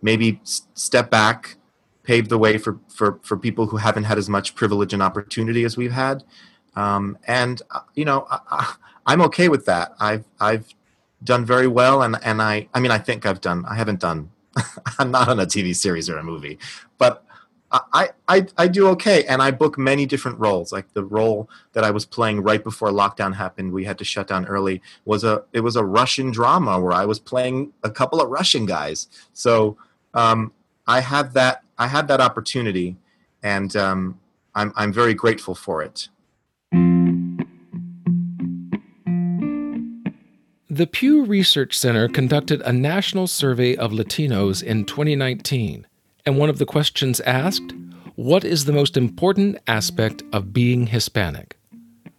maybe 0.00 0.40
s- 0.44 0.62
step 0.72 1.10
back 1.10 1.58
pave 2.04 2.30
the 2.30 2.38
way 2.38 2.56
for, 2.56 2.78
for, 2.88 3.18
for 3.22 3.36
people 3.36 3.66
who 3.66 3.76
haven't 3.76 4.04
had 4.04 4.16
as 4.16 4.30
much 4.30 4.54
privilege 4.54 4.94
and 4.94 5.02
opportunity 5.02 5.64
as 5.64 5.76
we've 5.76 5.92
had. 5.92 6.24
Um, 6.74 7.18
and 7.26 7.60
uh, 7.70 7.80
you 7.94 8.06
know, 8.06 8.26
am 9.12 9.22
okay 9.22 9.48
with 9.48 9.66
that. 9.66 9.94
I've 10.00 10.24
I've 10.40 10.74
done 11.22 11.44
very 11.44 11.66
well, 11.66 12.02
and 12.02 12.16
and 12.22 12.42
I 12.42 12.68
I 12.74 12.80
mean 12.80 12.90
I 12.90 12.98
think 12.98 13.26
I've 13.26 13.40
done. 13.40 13.64
I 13.66 13.74
haven't 13.74 14.00
done. 14.00 14.30
I'm 14.98 15.10
not 15.10 15.28
on 15.28 15.40
a 15.40 15.46
TV 15.46 15.74
series 15.74 16.08
or 16.08 16.18
a 16.18 16.22
movie, 16.24 16.58
but 16.98 17.26
I, 17.92 18.10
I 18.28 18.46
I 18.56 18.68
do 18.68 18.88
okay, 18.90 19.24
and 19.24 19.42
I 19.42 19.50
book 19.50 19.76
many 19.76 20.06
different 20.06 20.38
roles. 20.38 20.72
Like 20.72 20.92
the 20.92 21.04
role 21.04 21.50
that 21.72 21.84
I 21.84 21.90
was 21.90 22.06
playing 22.06 22.42
right 22.42 22.62
before 22.62 22.88
lockdown 22.90 23.34
happened, 23.34 23.72
we 23.72 23.84
had 23.84 23.98
to 23.98 24.04
shut 24.04 24.28
down 24.28 24.46
early. 24.46 24.82
Was 25.04 25.24
a 25.24 25.44
it 25.52 25.60
was 25.60 25.76
a 25.76 25.84
Russian 25.84 26.30
drama 26.30 26.80
where 26.80 26.92
I 26.92 27.04
was 27.04 27.18
playing 27.18 27.72
a 27.82 27.90
couple 27.90 28.20
of 28.20 28.30
Russian 28.30 28.66
guys. 28.66 29.08
So 29.32 29.76
um, 30.14 30.52
I 30.86 31.00
have 31.00 31.32
that 31.34 31.62
I 31.76 31.88
had 31.88 32.08
that 32.08 32.20
opportunity, 32.20 32.96
and 33.42 33.74
um, 33.76 34.20
I'm 34.54 34.72
I'm 34.76 34.92
very 34.92 35.14
grateful 35.14 35.54
for 35.54 35.82
it. 35.82 36.08
The 40.76 40.86
Pew 40.86 41.24
Research 41.24 41.78
Center 41.78 42.06
conducted 42.06 42.60
a 42.60 42.70
national 42.70 43.28
survey 43.28 43.76
of 43.76 43.92
Latinos 43.92 44.62
in 44.62 44.84
2019, 44.84 45.86
and 46.26 46.36
one 46.36 46.50
of 46.50 46.58
the 46.58 46.66
questions 46.66 47.20
asked, 47.20 47.72
"What 48.14 48.44
is 48.44 48.66
the 48.66 48.74
most 48.74 48.94
important 48.94 49.56
aspect 49.66 50.22
of 50.34 50.52
being 50.52 50.88
Hispanic?" 50.88 51.56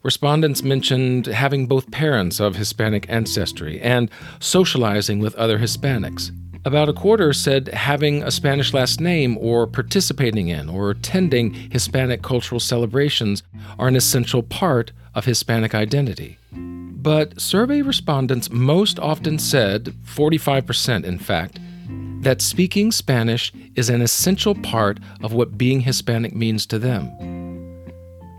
Respondents 0.02 0.63
mentioned 0.63 1.28
having 1.28 1.67
both 1.67 1.91
parents 1.91 2.39
of 2.39 2.56
Hispanic 2.56 3.06
ancestry 3.10 3.80
and 3.80 4.10
socializing 4.39 5.20
with 5.20 5.36
other 5.36 5.60
Hispanics. 5.60 6.32
About 6.65 6.89
a 6.89 6.93
quarter 6.93 7.34
said 7.34 7.67
having 7.67 8.24
a 8.24 8.32
Spanish 8.32 8.74
last 8.74 9.00
name 9.00 9.38
or 9.39 9.67
participating 9.67 10.48
in 10.48 10.67
or 10.67 10.89
attending 10.89 11.54
Hispanic 11.70 12.24
cultural 12.24 12.60
celebrations 12.60 13.43
are 13.78 13.88
an 13.88 13.96
essential 13.96 14.41
part 14.41 14.93
of 15.13 15.26
Hispanic 15.26 15.76
identity. 15.76 16.39
But 17.08 17.39
survey 17.39 17.82
respondents 17.84 18.52
most 18.52 19.00
often 19.00 19.39
said, 19.39 19.96
45% 20.04 21.06
in 21.06 21.17
fact, 21.17 21.58
that 22.20 22.41
speaking 22.41 22.91
Spanish 22.91 23.54
is 23.76 23.89
an 23.89 24.02
essential 24.02 24.54
part 24.54 25.00
of 25.24 25.32
what 25.32 25.58
being 25.58 25.80
Hispanic 25.80 26.36
means 26.36 26.65
to 26.65 26.78
them. 26.78 27.08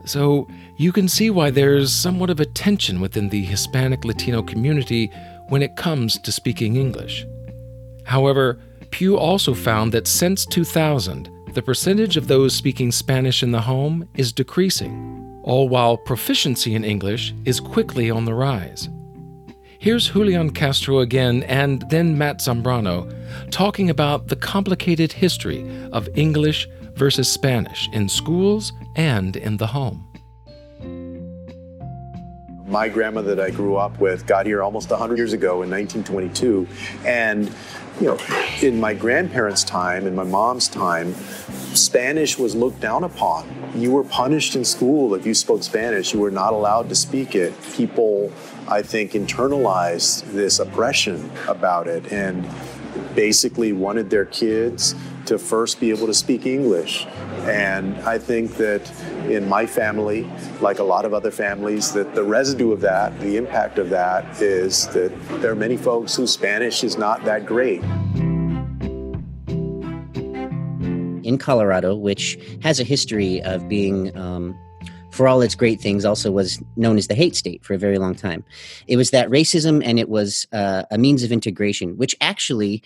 So 0.04 0.46
you 0.76 0.92
can 0.92 1.08
see 1.08 1.30
why 1.30 1.48
there's 1.48 1.90
somewhat 1.90 2.28
of 2.28 2.40
a 2.40 2.44
tension 2.44 3.00
within 3.00 3.30
the 3.30 3.42
Hispanic 3.42 4.04
Latino 4.04 4.42
community 4.42 5.10
when 5.48 5.62
it 5.62 5.76
comes 5.76 6.18
to 6.18 6.30
speaking 6.30 6.76
English. 6.76 7.24
However, 8.04 8.58
Pew 8.90 9.16
also 9.16 9.54
found 9.54 9.92
that 9.92 10.06
since 10.06 10.44
2000, 10.44 11.30
the 11.54 11.62
percentage 11.62 12.18
of 12.18 12.28
those 12.28 12.54
speaking 12.54 12.92
Spanish 12.92 13.42
in 13.42 13.50
the 13.50 13.62
home 13.62 14.06
is 14.18 14.30
decreasing, 14.30 15.27
all 15.42 15.68
while 15.68 15.96
proficiency 15.96 16.74
in 16.74 16.84
English 16.84 17.34
is 17.44 17.60
quickly 17.60 18.10
on 18.10 18.24
the 18.24 18.34
rise. 18.34 18.88
Here's 19.78 20.10
Julian 20.10 20.50
Castro 20.50 20.98
again 20.98 21.44
and 21.44 21.84
then 21.88 22.18
Matt 22.18 22.38
Zambrano 22.38 23.12
talking 23.50 23.90
about 23.90 24.26
the 24.26 24.36
complicated 24.36 25.12
history 25.12 25.64
of 25.92 26.08
English 26.16 26.68
versus 26.94 27.30
Spanish 27.30 27.88
in 27.92 28.08
schools 28.08 28.72
and 28.96 29.36
in 29.36 29.56
the 29.56 29.68
home. 29.68 30.07
My 32.68 32.88
grandma 32.88 33.22
that 33.22 33.40
I 33.40 33.50
grew 33.50 33.76
up 33.76 33.98
with 33.98 34.26
got 34.26 34.46
here 34.46 34.62
almost 34.62 34.90
100 34.90 35.16
years 35.16 35.32
ago 35.32 35.62
in 35.62 35.70
1922. 35.70 36.68
And, 37.06 37.52
you 38.00 38.06
know, 38.06 38.18
in 38.62 38.78
my 38.78 38.94
grandparents' 38.94 39.64
time, 39.64 40.06
in 40.06 40.14
my 40.14 40.24
mom's 40.24 40.68
time, 40.68 41.14
Spanish 41.74 42.38
was 42.38 42.54
looked 42.54 42.80
down 42.80 43.04
upon. 43.04 43.48
You 43.74 43.92
were 43.92 44.04
punished 44.04 44.54
in 44.54 44.64
school 44.64 45.14
if 45.14 45.24
you 45.24 45.34
spoke 45.34 45.62
Spanish. 45.62 46.12
You 46.12 46.20
were 46.20 46.30
not 46.30 46.52
allowed 46.52 46.88
to 46.90 46.94
speak 46.94 47.34
it. 47.34 47.54
People 47.72 48.32
I 48.68 48.82
think, 48.82 49.12
internalized 49.12 50.30
this 50.32 50.58
oppression 50.58 51.30
about 51.48 51.88
it 51.88 52.12
and 52.12 52.46
basically 53.14 53.72
wanted 53.72 54.10
their 54.10 54.26
kids 54.26 54.94
to 55.24 55.38
first 55.38 55.80
be 55.80 55.90
able 55.90 56.06
to 56.06 56.14
speak 56.14 56.44
English. 56.44 57.06
And 57.46 57.96
I 58.00 58.18
think 58.18 58.56
that 58.56 58.86
in 59.28 59.48
my 59.48 59.66
family, 59.66 60.26
like 60.60 60.78
a 60.78 60.82
lot 60.84 61.04
of 61.04 61.12
other 61.12 61.30
families, 61.30 61.92
that 61.92 62.14
the 62.14 62.22
residue 62.22 62.72
of 62.72 62.80
that, 62.80 63.18
the 63.20 63.36
impact 63.36 63.78
of 63.78 63.90
that, 63.90 64.40
is 64.40 64.88
that 64.88 65.12
there 65.40 65.50
are 65.52 65.56
many 65.56 65.76
folks 65.76 66.16
whose 66.16 66.32
Spanish 66.32 66.82
is 66.82 66.96
not 66.96 67.24
that 67.24 67.44
great. 67.44 67.82
In 71.24 71.36
Colorado, 71.38 71.94
which 71.94 72.38
has 72.62 72.80
a 72.80 72.84
history 72.84 73.42
of 73.42 73.68
being 73.68 74.16
um, 74.16 74.58
for 75.10 75.28
all 75.28 75.42
its 75.42 75.54
great 75.54 75.80
things, 75.80 76.04
also 76.04 76.30
was 76.30 76.62
known 76.76 76.96
as 76.96 77.08
the 77.08 77.14
hate 77.14 77.36
state 77.36 77.62
for 77.64 77.74
a 77.74 77.78
very 77.78 77.98
long 77.98 78.14
time. 78.14 78.44
It 78.86 78.96
was 78.96 79.10
that 79.10 79.28
racism 79.28 79.82
and 79.84 79.98
it 79.98 80.08
was 80.08 80.46
uh, 80.52 80.84
a 80.90 80.96
means 80.96 81.22
of 81.22 81.32
integration, 81.32 81.98
which 81.98 82.16
actually 82.20 82.82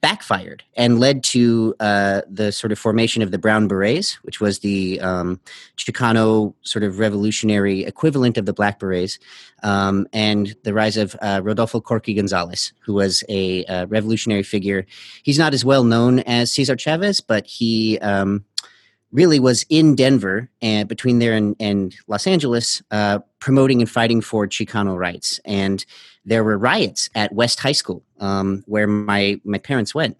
backfired 0.00 0.62
and 0.74 0.98
led 0.98 1.22
to 1.22 1.74
uh, 1.80 2.22
the 2.28 2.52
sort 2.52 2.72
of 2.72 2.78
formation 2.78 3.22
of 3.22 3.30
the 3.30 3.38
Brown 3.38 3.68
Berets, 3.68 4.14
which 4.22 4.40
was 4.40 4.60
the 4.60 5.00
um, 5.00 5.40
Chicano 5.76 6.54
sort 6.62 6.82
of 6.82 6.98
revolutionary 6.98 7.84
equivalent 7.84 8.38
of 8.38 8.46
the 8.46 8.52
Black 8.52 8.78
Berets, 8.78 9.18
um, 9.62 10.06
and 10.12 10.54
the 10.64 10.72
rise 10.72 10.96
of 10.96 11.16
uh, 11.20 11.40
Rodolfo 11.42 11.80
Corky 11.80 12.14
Gonzalez, 12.14 12.72
who 12.80 12.94
was 12.94 13.22
a 13.28 13.64
uh, 13.66 13.86
revolutionary 13.86 14.42
figure. 14.42 14.86
He's 15.22 15.38
not 15.38 15.54
as 15.54 15.64
well 15.64 15.84
known 15.84 16.20
as 16.20 16.50
Cesar 16.50 16.76
Chavez, 16.76 17.20
but 17.20 17.46
he 17.46 17.98
um, 17.98 18.44
really 19.12 19.40
was 19.40 19.64
in 19.68 19.94
Denver 19.94 20.48
and 20.62 20.88
between 20.88 21.18
there 21.18 21.34
and, 21.34 21.56
and 21.58 21.94
Los 22.06 22.26
Angeles, 22.26 22.82
uh, 22.90 23.18
promoting 23.40 23.80
and 23.80 23.90
fighting 23.90 24.20
for 24.20 24.46
Chicano 24.46 24.96
rights. 24.96 25.40
And 25.44 25.84
there 26.24 26.44
were 26.44 26.58
riots 26.58 27.10
at 27.14 27.32
West 27.32 27.60
High 27.60 27.72
School, 27.72 28.04
um, 28.20 28.62
where 28.66 28.86
my 28.86 29.40
my 29.44 29.58
parents 29.58 29.94
went, 29.94 30.16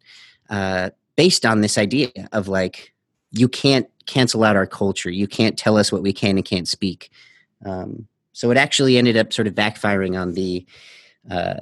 uh, 0.48 0.90
based 1.16 1.46
on 1.46 1.60
this 1.60 1.78
idea 1.78 2.10
of 2.32 2.48
like 2.48 2.92
you 3.30 3.48
can't 3.48 3.88
cancel 4.06 4.42
out 4.42 4.56
our 4.56 4.66
culture, 4.66 5.10
you 5.10 5.28
can't 5.28 5.56
tell 5.56 5.76
us 5.76 5.92
what 5.92 6.02
we 6.02 6.12
can 6.12 6.36
and 6.36 6.44
can't 6.44 6.68
speak. 6.68 7.10
Um, 7.64 8.08
so 8.32 8.50
it 8.50 8.56
actually 8.56 8.96
ended 8.96 9.16
up 9.16 9.32
sort 9.32 9.46
of 9.46 9.54
backfiring 9.54 10.20
on 10.20 10.32
the 10.32 10.66
uh, 11.30 11.60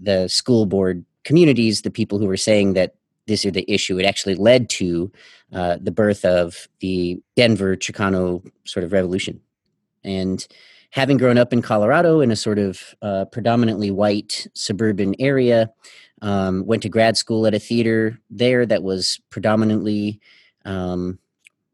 the 0.00 0.28
school 0.28 0.66
board 0.66 1.04
communities, 1.24 1.82
the 1.82 1.90
people 1.90 2.18
who 2.18 2.26
were 2.26 2.36
saying 2.36 2.74
that 2.74 2.94
this 3.26 3.44
is 3.44 3.52
the 3.52 3.70
issue. 3.70 3.98
It 3.98 4.06
actually 4.06 4.34
led 4.34 4.68
to 4.70 5.12
uh, 5.52 5.78
the 5.80 5.90
birth 5.90 6.24
of 6.24 6.68
the 6.80 7.20
Denver 7.36 7.76
Chicano 7.76 8.48
sort 8.64 8.84
of 8.84 8.92
revolution. 8.92 9.40
And 10.04 10.46
having 10.90 11.16
grown 11.16 11.38
up 11.38 11.52
in 11.52 11.62
Colorado 11.62 12.20
in 12.20 12.30
a 12.30 12.36
sort 12.36 12.58
of 12.58 12.94
uh, 13.02 13.24
predominantly 13.26 13.90
white 13.90 14.46
suburban 14.54 15.14
area, 15.18 15.70
um, 16.22 16.66
went 16.66 16.82
to 16.82 16.88
grad 16.88 17.16
school 17.16 17.46
at 17.46 17.54
a 17.54 17.58
theater 17.58 18.18
there 18.28 18.66
that 18.66 18.82
was 18.82 19.20
predominantly 19.30 20.20
um, 20.64 21.18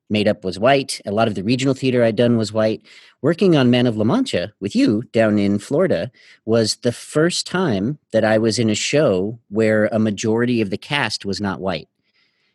made 0.09 0.29
up 0.29 0.45
was 0.45 0.59
white. 0.59 1.01
A 1.07 1.11
lot 1.11 1.29
of 1.29 1.35
the 1.35 1.43
regional 1.43 1.75
theater 1.75 2.05
I'd 2.05 2.17
done 2.17 2.37
was 2.37 2.53
white. 2.53 2.83
Working 3.23 3.57
on 3.57 3.71
Man 3.71 3.87
of 3.87 3.97
La 3.97 4.05
Mancha 4.05 4.53
with 4.61 4.77
you 4.77 5.03
down 5.13 5.39
in 5.39 5.59
Florida 5.59 6.11
was 6.45 6.77
the 6.77 6.93
first 6.93 7.47
time 7.47 7.99
that 8.13 8.25
I 8.25 8.39
was 8.39 8.59
in 8.59 8.71
a 8.71 8.75
show 8.75 9.39
where 9.49 9.87
a 9.87 9.99
majority 9.99 10.61
of 10.61 10.71
the 10.71 10.79
cast 10.79 11.25
was 11.25 11.41
not 11.41 11.61
white. 11.61 11.89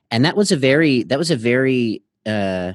And 0.09 0.23
that 0.23 0.37
was 0.37 0.51
a 0.51 0.57
very 0.57 1.03
that 1.03 1.19
was 1.19 1.31
a 1.31 1.35
very 1.35 2.01
uh, 2.25 2.73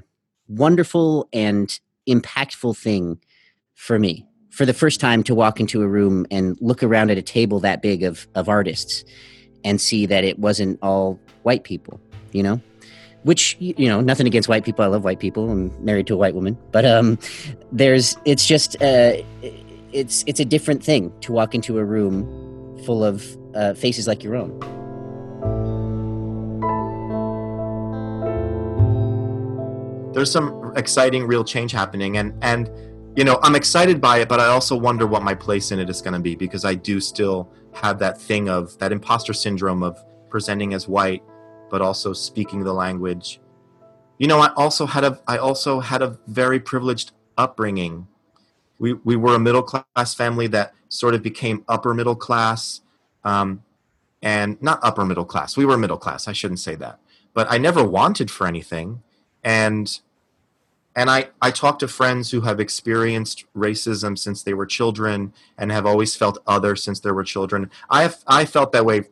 wonderful 0.49 1.29
and 1.33 1.79
impactful 2.09 2.77
thing 2.77 3.18
for 3.77 3.99
me. 3.99 4.27
For 4.51 4.67
the 4.67 4.75
first 4.75 5.01
time 5.01 5.23
to 5.25 5.35
walk 5.35 5.61
into 5.61 5.83
a 5.83 5.87
room 5.87 6.27
and 6.31 6.57
look 6.61 6.83
around 6.83 7.11
at 7.11 7.19
a 7.19 7.23
table 7.23 7.61
that 7.61 7.83
big 7.83 8.03
of 8.03 8.27
of 8.35 8.49
artists 8.49 9.05
and 9.65 9.81
see 9.81 10.07
that 10.07 10.25
it 10.25 10.39
wasn't 10.39 10.79
all 10.83 11.21
white 11.43 11.62
people, 11.62 12.01
you 12.33 12.43
know? 12.43 12.61
which 13.27 13.57
you 13.59 13.89
know 13.89 14.01
nothing 14.01 14.27
against 14.29 14.49
white 14.49 14.65
people 14.65 14.85
i 14.85 14.87
love 14.87 15.03
white 15.03 15.19
people 15.19 15.51
i'm 15.51 15.85
married 15.85 16.07
to 16.07 16.15
a 16.15 16.17
white 16.17 16.35
woman 16.35 16.57
but 16.71 16.87
um 16.87 17.19
there's 17.73 18.17
it's 18.25 18.47
just 18.47 18.81
uh 18.81 19.15
it's 19.93 20.23
it's 20.29 20.39
a 20.39 20.45
different 20.45 20.83
thing 20.83 21.12
to 21.21 21.33
walk 21.33 21.53
into 21.53 21.77
a 21.79 21.85
room 21.85 22.25
full 22.85 23.03
of 23.03 23.37
uh, 23.57 23.75
faces 23.75 24.07
like 24.07 24.23
your 24.23 24.37
own 24.37 24.57
there's 30.15 30.31
some 30.31 30.73
exciting 30.77 31.27
real 31.27 31.43
change 31.43 31.73
happening 31.73 32.17
and 32.17 32.33
and 32.43 32.71
you 33.16 33.24
know 33.24 33.38
i'm 33.42 33.55
excited 33.55 34.00
by 34.00 34.18
it 34.18 34.29
but 34.29 34.38
i 34.38 34.46
also 34.46 34.76
wonder 34.76 35.07
what 35.07 35.22
my 35.22 35.35
place 35.35 35.72
in 35.72 35.79
it 35.79 35.90
is 35.90 36.00
going 36.02 36.14
to 36.14 36.20
be 36.20 36.37
because 36.37 36.64
i 36.64 36.74
do 36.74 37.00
still 37.00 37.50
have 37.72 37.98
that 37.98 38.20
thing 38.20 38.48
of 38.48 38.76
that 38.79 38.92
imposter 38.92 39.33
syndrome 39.33 39.83
of 39.83 39.98
presenting 40.29 40.74
as 40.74 40.87
white 40.87 41.22
but 41.70 41.83
also 41.83 42.12
speaking 42.12 42.64
the 42.64 42.72
language. 42.72 43.40
You 44.18 44.29
know, 44.29 44.40
I 44.40 44.52
also 44.55 44.87
had 44.87 45.05
a 45.05 45.20
I 45.26 45.38
also 45.38 45.81
had 45.81 46.02
a 46.02 46.18
very 46.26 46.59
privileged 46.59 47.12
upbringing. 47.37 48.07
We 48.79 48.94
we 48.94 49.16
were 49.16 49.35
a 49.35 49.38
middle 49.38 49.62
class 49.62 50.14
family 50.14 50.46
that 50.48 50.72
sort 50.88 51.14
of 51.14 51.22
became 51.22 51.64
upper 51.68 51.92
middle 51.92 52.16
class, 52.16 52.81
um, 53.24 53.62
and 54.22 54.61
not 54.62 54.81
upper 54.83 55.05
middle 55.05 55.24
class. 55.24 55.57
We 55.57 55.66
were 55.66 55.76
middle 55.76 55.98
class. 55.98 56.29
I 56.29 56.33
shouldn't 56.33 56.61
say 56.61 56.76
that, 56.76 56.98
but 57.35 57.46
I 57.50 57.59
never 57.59 57.85
wanted 57.85 58.31
for 58.31 58.46
anything, 58.46 59.02
and 59.44 60.00
and 60.96 61.11
I, 61.11 61.28
I 61.42 61.50
talk 61.50 61.78
to 61.80 61.88
friends 61.88 62.30
who 62.30 62.40
have 62.40 62.59
experienced 62.59 63.44
racism 63.54 64.18
since 64.18 64.42
they 64.42 64.54
were 64.54 64.64
children 64.64 65.35
and 65.59 65.70
have 65.70 65.85
always 65.85 66.16
felt 66.16 66.38
other 66.46 66.74
since 66.74 67.00
they 67.00 67.11
were 67.11 67.22
children. 67.22 67.70
I 67.90 68.02
have 68.02 68.24
I 68.26 68.46
felt 68.46 68.72
that 68.72 68.87
way 68.87 69.04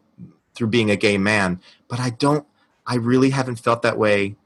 through 0.55 0.69
being 0.69 0.91
a 0.91 0.97
gay 0.97 1.19
man, 1.19 1.61
but 1.87 2.01
I 2.01 2.11
don't, 2.11 2.47
I 2.87 2.97
really 2.97 3.31
haven't 3.31 3.57
felt 3.57 3.83
that 3.83 3.99
way 3.99 4.37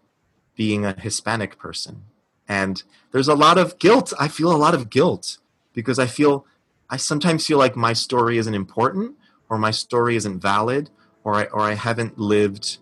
being 0.57 0.85
a 0.85 0.99
Hispanic 0.99 1.59
person. 1.59 2.03
And 2.49 2.83
there's 3.13 3.29
a 3.29 3.35
lot 3.35 3.57
of 3.57 3.79
guilt. 3.79 4.13
I 4.19 4.27
feel 4.27 4.51
a 4.51 4.57
lot 4.57 4.75
of 4.75 4.91
guilt 4.91 5.39
because 5.75 5.99
I 5.99 6.07
feel, 6.07 6.45
I 6.91 6.97
sometimes 6.97 7.47
feel 7.47 7.59
like 7.59 7.77
my 7.77 7.93
story 7.93 8.39
isn't 8.39 8.55
important 8.55 9.15
or 9.49 9.59
my 9.59 9.71
story 9.71 10.17
isn't 10.17 10.41
valid 10.41 10.91
or 11.23 11.35
I, 11.35 11.45
or 11.45 11.61
I 11.61 11.75
haven't 11.75 12.19
lived 12.19 12.79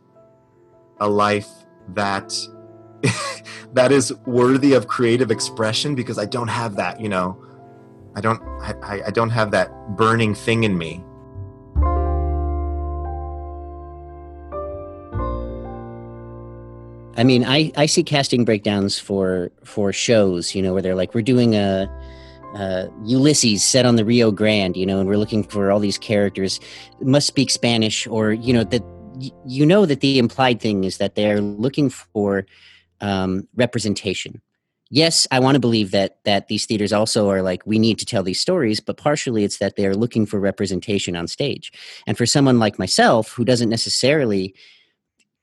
a 0.99 1.09
life 1.09 1.51
that 1.89 2.33
that 3.73 3.93
is 3.93 4.13
worthy 4.27 4.73
of 4.73 4.89
creative 4.89 5.31
expression 5.31 5.95
because 5.95 6.19
I 6.19 6.27
don't 6.27 6.49
have 6.49 6.77
that, 6.77 7.01
you 7.01 7.09
know. 7.09 7.43
I 8.15 8.21
don't 8.21 8.41
I, 8.83 9.03
I 9.07 9.11
don't 9.11 9.31
have 9.31 9.51
that 9.51 9.71
burning 9.97 10.35
thing 10.35 10.65
in 10.65 10.79
me 10.79 11.05
I 17.17 17.25
mean, 17.25 17.45
I, 17.45 17.73
I 17.77 17.87
see 17.87 18.03
casting 18.03 18.45
breakdowns 18.45 18.99
for 18.99 19.51
for 19.65 19.93
shows, 19.93 20.55
you 20.55 20.63
know, 20.63 20.75
where 20.75 20.83
they're 20.83 20.95
like, 20.95 21.15
we're 21.15 21.23
doing 21.23 21.55
a, 21.55 21.89
a 22.55 22.89
Ulysses 23.05 23.63
set 23.63 23.87
on 23.87 23.97
the 23.97 24.05
Rio 24.05 24.31
Grande, 24.31 24.77
you 24.77 24.85
know, 24.85 24.99
and 24.99 25.09
we're 25.09 25.17
looking 25.17 25.43
for 25.43 25.71
all 25.71 25.81
these 25.81 25.97
characters 25.97 26.61
must 27.01 27.27
speak 27.27 27.51
Spanish, 27.51 28.07
or 28.07 28.33
you 28.33 28.53
know 28.53 28.65
that 28.65 28.83
you 29.47 29.65
know 29.65 29.87
that 29.87 30.01
the 30.01 30.19
implied 30.19 30.61
thing 30.61 30.85
is 30.85 30.99
that 30.99 31.15
they're 31.15 31.41
looking 31.41 31.89
for 31.89 32.45
um, 33.01 33.49
representation. 33.55 34.41
Yes, 34.89 35.27
I 35.33 35.41
want 35.41 35.57
to 35.57 35.61
believe 35.61 35.91
that 35.91 36.19
that 36.25 36.47
these 36.47 36.65
theaters 36.65 36.93
also 36.93 37.29
are 37.29 37.43
like 37.43 37.63
we 37.67 37.79
need 37.79 37.99
to 37.99 38.07
tell 38.07 38.23
these 38.23 38.41
stories, 38.41 38.79
but 38.79 38.97
partially 38.97 39.43
it's 39.43 39.59
that 39.59 39.75
they're 39.77 39.97
looking 39.97 40.27
for 40.27 40.39
representation 40.39 41.17
on 41.17 41.27
stage. 41.27 41.73
And 42.07 42.17
for 42.17 42.25
someone 42.25 42.61
like 42.61 42.79
myself 42.79 43.33
who 43.33 43.45
doesn't 43.45 43.69
necessarily 43.69 44.55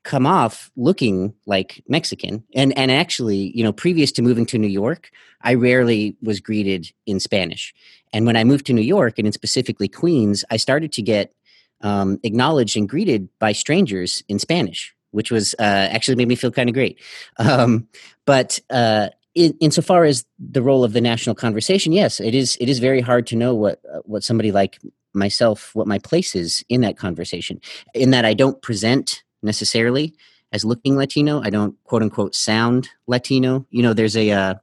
come 0.03 0.27
off 0.27 0.69
looking 0.75 1.33
like 1.45 1.83
Mexican. 1.87 2.43
And 2.53 2.77
and 2.77 2.91
actually, 2.91 3.51
you 3.55 3.63
know, 3.63 3.73
previous 3.73 4.11
to 4.13 4.21
moving 4.21 4.45
to 4.47 4.57
New 4.57 4.67
York, 4.67 5.09
I 5.41 5.55
rarely 5.55 6.15
was 6.21 6.39
greeted 6.39 6.91
in 7.05 7.19
Spanish. 7.19 7.73
And 8.11 8.25
when 8.25 8.37
I 8.37 8.43
moved 8.43 8.65
to 8.67 8.73
New 8.73 8.81
York, 8.81 9.17
and 9.17 9.25
in 9.25 9.33
specifically 9.33 9.87
Queens, 9.87 10.45
I 10.51 10.57
started 10.57 10.91
to 10.93 11.01
get 11.01 11.33
um, 11.81 12.19
acknowledged 12.23 12.77
and 12.77 12.87
greeted 12.87 13.27
by 13.39 13.51
strangers 13.53 14.23
in 14.29 14.39
Spanish, 14.39 14.93
which 15.13 15.31
was 15.31 15.55
uh, 15.59 15.87
actually 15.91 16.15
made 16.15 16.27
me 16.27 16.35
feel 16.35 16.51
kind 16.51 16.69
of 16.69 16.73
great. 16.73 16.99
Um, 17.37 17.87
but 18.25 18.59
uh, 18.69 19.09
in, 19.35 19.55
insofar 19.59 20.03
as 20.03 20.25
the 20.39 20.61
role 20.61 20.83
of 20.83 20.93
the 20.93 21.01
national 21.01 21.35
conversation, 21.35 21.91
yes, 21.91 22.19
it 22.19 22.35
is. 22.35 22.57
It 22.59 22.69
is 22.69 22.79
very 22.79 23.01
hard 23.01 23.27
to 23.27 23.35
know 23.35 23.53
what 23.53 23.79
uh, 23.91 23.99
what 24.03 24.23
somebody 24.23 24.51
like 24.51 24.79
myself, 25.13 25.73
what 25.73 25.87
my 25.87 25.99
place 25.99 26.35
is 26.35 26.63
in 26.69 26.81
that 26.81 26.97
conversation. 26.97 27.61
In 27.93 28.11
that, 28.11 28.25
I 28.25 28.33
don't 28.33 28.61
present 28.61 29.23
necessarily 29.41 30.13
as 30.51 30.65
looking 30.65 30.97
Latino. 30.97 31.41
I 31.41 31.49
don't 31.49 31.75
quote 31.83 32.01
unquote 32.01 32.35
sound 32.35 32.89
Latino. 33.07 33.65
You 33.69 33.83
know, 33.83 33.93
there's 33.93 34.17
a 34.17 34.31
uh, 34.31 34.55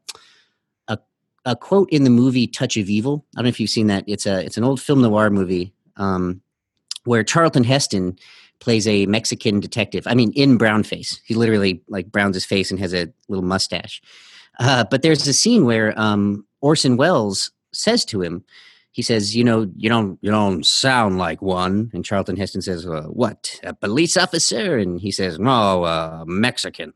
a 0.89 0.99
a 1.45 1.57
quote 1.57 1.91
in 1.91 2.05
the 2.05 2.11
movie 2.11 2.47
Touch 2.47 2.77
of 2.77 2.89
Evil. 2.89 3.25
I 3.35 3.39
don't 3.39 3.45
know 3.45 3.49
if 3.51 3.61
you've 3.61 3.71
seen 3.71 3.89
that. 3.89 4.05
It's 4.07 4.27
a 4.27 4.45
it's 4.45 4.57
an 4.57 4.65
old 4.65 4.81
film 4.81 5.03
noir 5.03 5.31
movie 5.31 5.73
um, 5.97 6.41
where 7.05 7.25
Charlton 7.25 7.65
Heston 7.65 8.19
plays 8.61 8.87
a 8.87 9.07
Mexican 9.07 9.59
detective. 9.59 10.07
I 10.07 10.15
mean, 10.15 10.33
in 10.33 10.59
brown 10.59 10.83
face. 10.83 11.21
He 11.25 11.35
literally 11.35 11.83
like 11.89 12.13
browns 12.13 12.37
his 12.37 12.45
face 12.45 12.71
and 12.71 12.79
has 12.79 12.95
a 12.95 13.09
little 13.29 13.45
mustache. 13.45 14.01
Uh, 14.59 14.85
but 14.91 15.03
there's 15.03 15.27
a 15.27 15.33
scene 15.33 15.65
where 15.65 15.99
um, 15.99 16.45
Orson 16.61 16.97
Welles 16.97 17.51
says 17.73 18.05
to 18.07 18.21
him, 18.21 18.45
he 18.93 19.03
says, 19.03 19.35
"You 19.37 19.45
know, 19.45 19.71
you 19.77 19.89
don't, 19.89 20.19
you 20.21 20.31
don't 20.31 20.67
sound 20.67 21.17
like 21.17 21.41
one." 21.41 21.91
And 21.95 22.05
Charlton 22.05 22.37
Heston 22.37 22.61
says, 22.61 22.87
uh, 22.87 23.03
"What? 23.05 23.59
A 23.63 23.73
police 23.73 24.17
officer?" 24.17 24.77
And 24.77 25.01
he 25.01 25.13
says, 25.13 25.39
"No, 25.39 25.85
uh, 25.85 26.25
Mexican." 26.27 26.93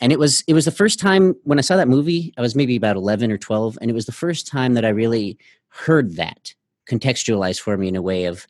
And 0.00 0.12
it 0.12 0.18
was, 0.18 0.44
it 0.46 0.52
was 0.52 0.66
the 0.66 0.70
first 0.70 1.00
time 1.00 1.34
when 1.44 1.58
I 1.58 1.62
saw 1.62 1.76
that 1.76 1.88
movie. 1.88 2.34
I 2.36 2.42
was 2.42 2.54
maybe 2.54 2.76
about 2.76 2.96
eleven 2.96 3.32
or 3.32 3.38
twelve, 3.38 3.78
and 3.80 3.90
it 3.90 3.94
was 3.94 4.06
the 4.06 4.12
first 4.12 4.46
time 4.46 4.74
that 4.74 4.84
I 4.84 4.90
really 4.90 5.38
heard 5.68 6.16
that 6.16 6.54
contextualized 6.88 7.60
for 7.60 7.76
me 7.76 7.88
in 7.88 7.96
a 7.96 8.02
way 8.02 8.26
of, 8.26 8.46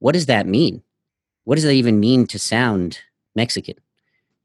what 0.00 0.12
does 0.12 0.26
that 0.26 0.46
mean? 0.46 0.82
What 1.48 1.54
does 1.54 1.64
that 1.64 1.72
even 1.72 1.98
mean 1.98 2.26
to 2.26 2.38
sound 2.38 2.98
Mexican? 3.34 3.76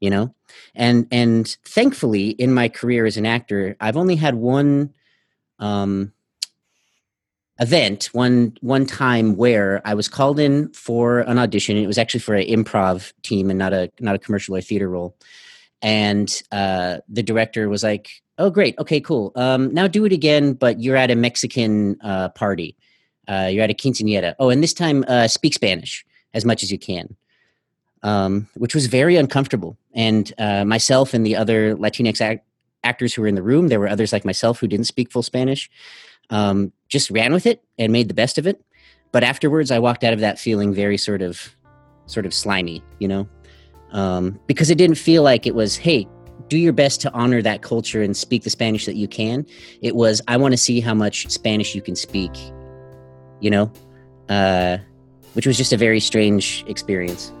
You 0.00 0.08
know, 0.08 0.34
and 0.74 1.06
and 1.10 1.46
thankfully 1.62 2.30
in 2.30 2.54
my 2.54 2.70
career 2.70 3.04
as 3.04 3.18
an 3.18 3.26
actor, 3.26 3.76
I've 3.78 3.98
only 3.98 4.16
had 4.16 4.36
one. 4.36 4.94
Um, 5.58 6.14
event 7.60 8.06
one 8.12 8.56
one 8.62 8.86
time 8.86 9.36
where 9.36 9.82
I 9.84 9.92
was 9.92 10.08
called 10.08 10.40
in 10.40 10.72
for 10.72 11.20
an 11.20 11.38
audition. 11.38 11.76
It 11.76 11.86
was 11.86 11.98
actually 11.98 12.20
for 12.20 12.36
an 12.36 12.48
improv 12.48 13.12
team 13.22 13.50
and 13.50 13.58
not 13.58 13.74
a 13.74 13.92
not 14.00 14.14
a 14.14 14.18
commercial 14.18 14.56
or 14.56 14.62
theater 14.62 14.88
role. 14.88 15.14
And 15.82 16.32
uh, 16.52 17.00
the 17.06 17.22
director 17.22 17.68
was 17.68 17.82
like, 17.82 18.22
"Oh, 18.38 18.48
great, 18.48 18.78
okay, 18.78 19.00
cool. 19.02 19.30
Um, 19.36 19.74
now 19.74 19.88
do 19.88 20.06
it 20.06 20.12
again, 20.12 20.54
but 20.54 20.80
you're 20.80 20.96
at 20.96 21.10
a 21.10 21.16
Mexican 21.16 22.00
uh, 22.00 22.30
party. 22.30 22.78
Uh, 23.28 23.50
you're 23.52 23.62
at 23.62 23.70
a 23.70 23.74
quinceanera. 23.74 24.34
Oh, 24.38 24.48
and 24.48 24.62
this 24.62 24.72
time 24.72 25.04
uh, 25.06 25.28
speak 25.28 25.52
Spanish 25.52 26.02
as 26.34 26.44
much 26.44 26.62
as 26.62 26.70
you 26.70 26.78
can." 26.78 27.16
Um, 28.02 28.48
which 28.54 28.74
was 28.74 28.86
very 28.86 29.16
uncomfortable. 29.16 29.78
And 29.94 30.30
uh, 30.36 30.66
myself 30.66 31.14
and 31.14 31.24
the 31.24 31.36
other 31.36 31.74
Latinx 31.74 32.20
act- 32.20 32.46
actors 32.82 33.14
who 33.14 33.22
were 33.22 33.28
in 33.28 33.34
the 33.34 33.42
room, 33.42 33.68
there 33.68 33.80
were 33.80 33.88
others 33.88 34.12
like 34.12 34.26
myself 34.26 34.60
who 34.60 34.68
didn't 34.68 34.86
speak 34.86 35.10
full 35.10 35.22
Spanish 35.22 35.70
um, 36.30 36.72
just 36.88 37.10
ran 37.10 37.32
with 37.32 37.46
it 37.46 37.62
and 37.78 37.92
made 37.92 38.08
the 38.08 38.14
best 38.14 38.38
of 38.38 38.46
it. 38.46 38.62
But 39.12 39.24
afterwards, 39.24 39.70
I 39.70 39.78
walked 39.78 40.04
out 40.04 40.12
of 40.12 40.20
that 40.20 40.38
feeling 40.38 40.74
very 40.74 40.98
sort 40.98 41.22
of, 41.22 41.54
sort 42.06 42.26
of 42.26 42.34
slimy, 42.34 42.82
you 42.98 43.08
know, 43.08 43.28
um, 43.92 44.40
because 44.46 44.70
it 44.70 44.78
didn't 44.78 44.96
feel 44.96 45.22
like 45.22 45.46
it 45.46 45.54
was, 45.54 45.76
hey, 45.76 46.08
do 46.48 46.58
your 46.58 46.72
best 46.72 47.00
to 47.02 47.12
honor 47.12 47.40
that 47.40 47.62
culture 47.62 48.02
and 48.02 48.16
speak 48.16 48.42
the 48.42 48.50
Spanish 48.50 48.86
that 48.86 48.96
you 48.96 49.06
can. 49.06 49.46
It 49.82 49.94
was, 49.94 50.20
I 50.28 50.36
want 50.36 50.52
to 50.52 50.58
see 50.58 50.80
how 50.80 50.94
much 50.94 51.28
Spanish 51.30 51.74
you 51.74 51.80
can 51.80 51.96
speak, 51.96 52.32
you 53.40 53.50
know, 53.50 53.72
uh, 54.28 54.78
which 55.34 55.46
was 55.46 55.56
just 55.56 55.72
a 55.72 55.76
very 55.76 56.00
strange 56.00 56.64
experience. 56.66 57.32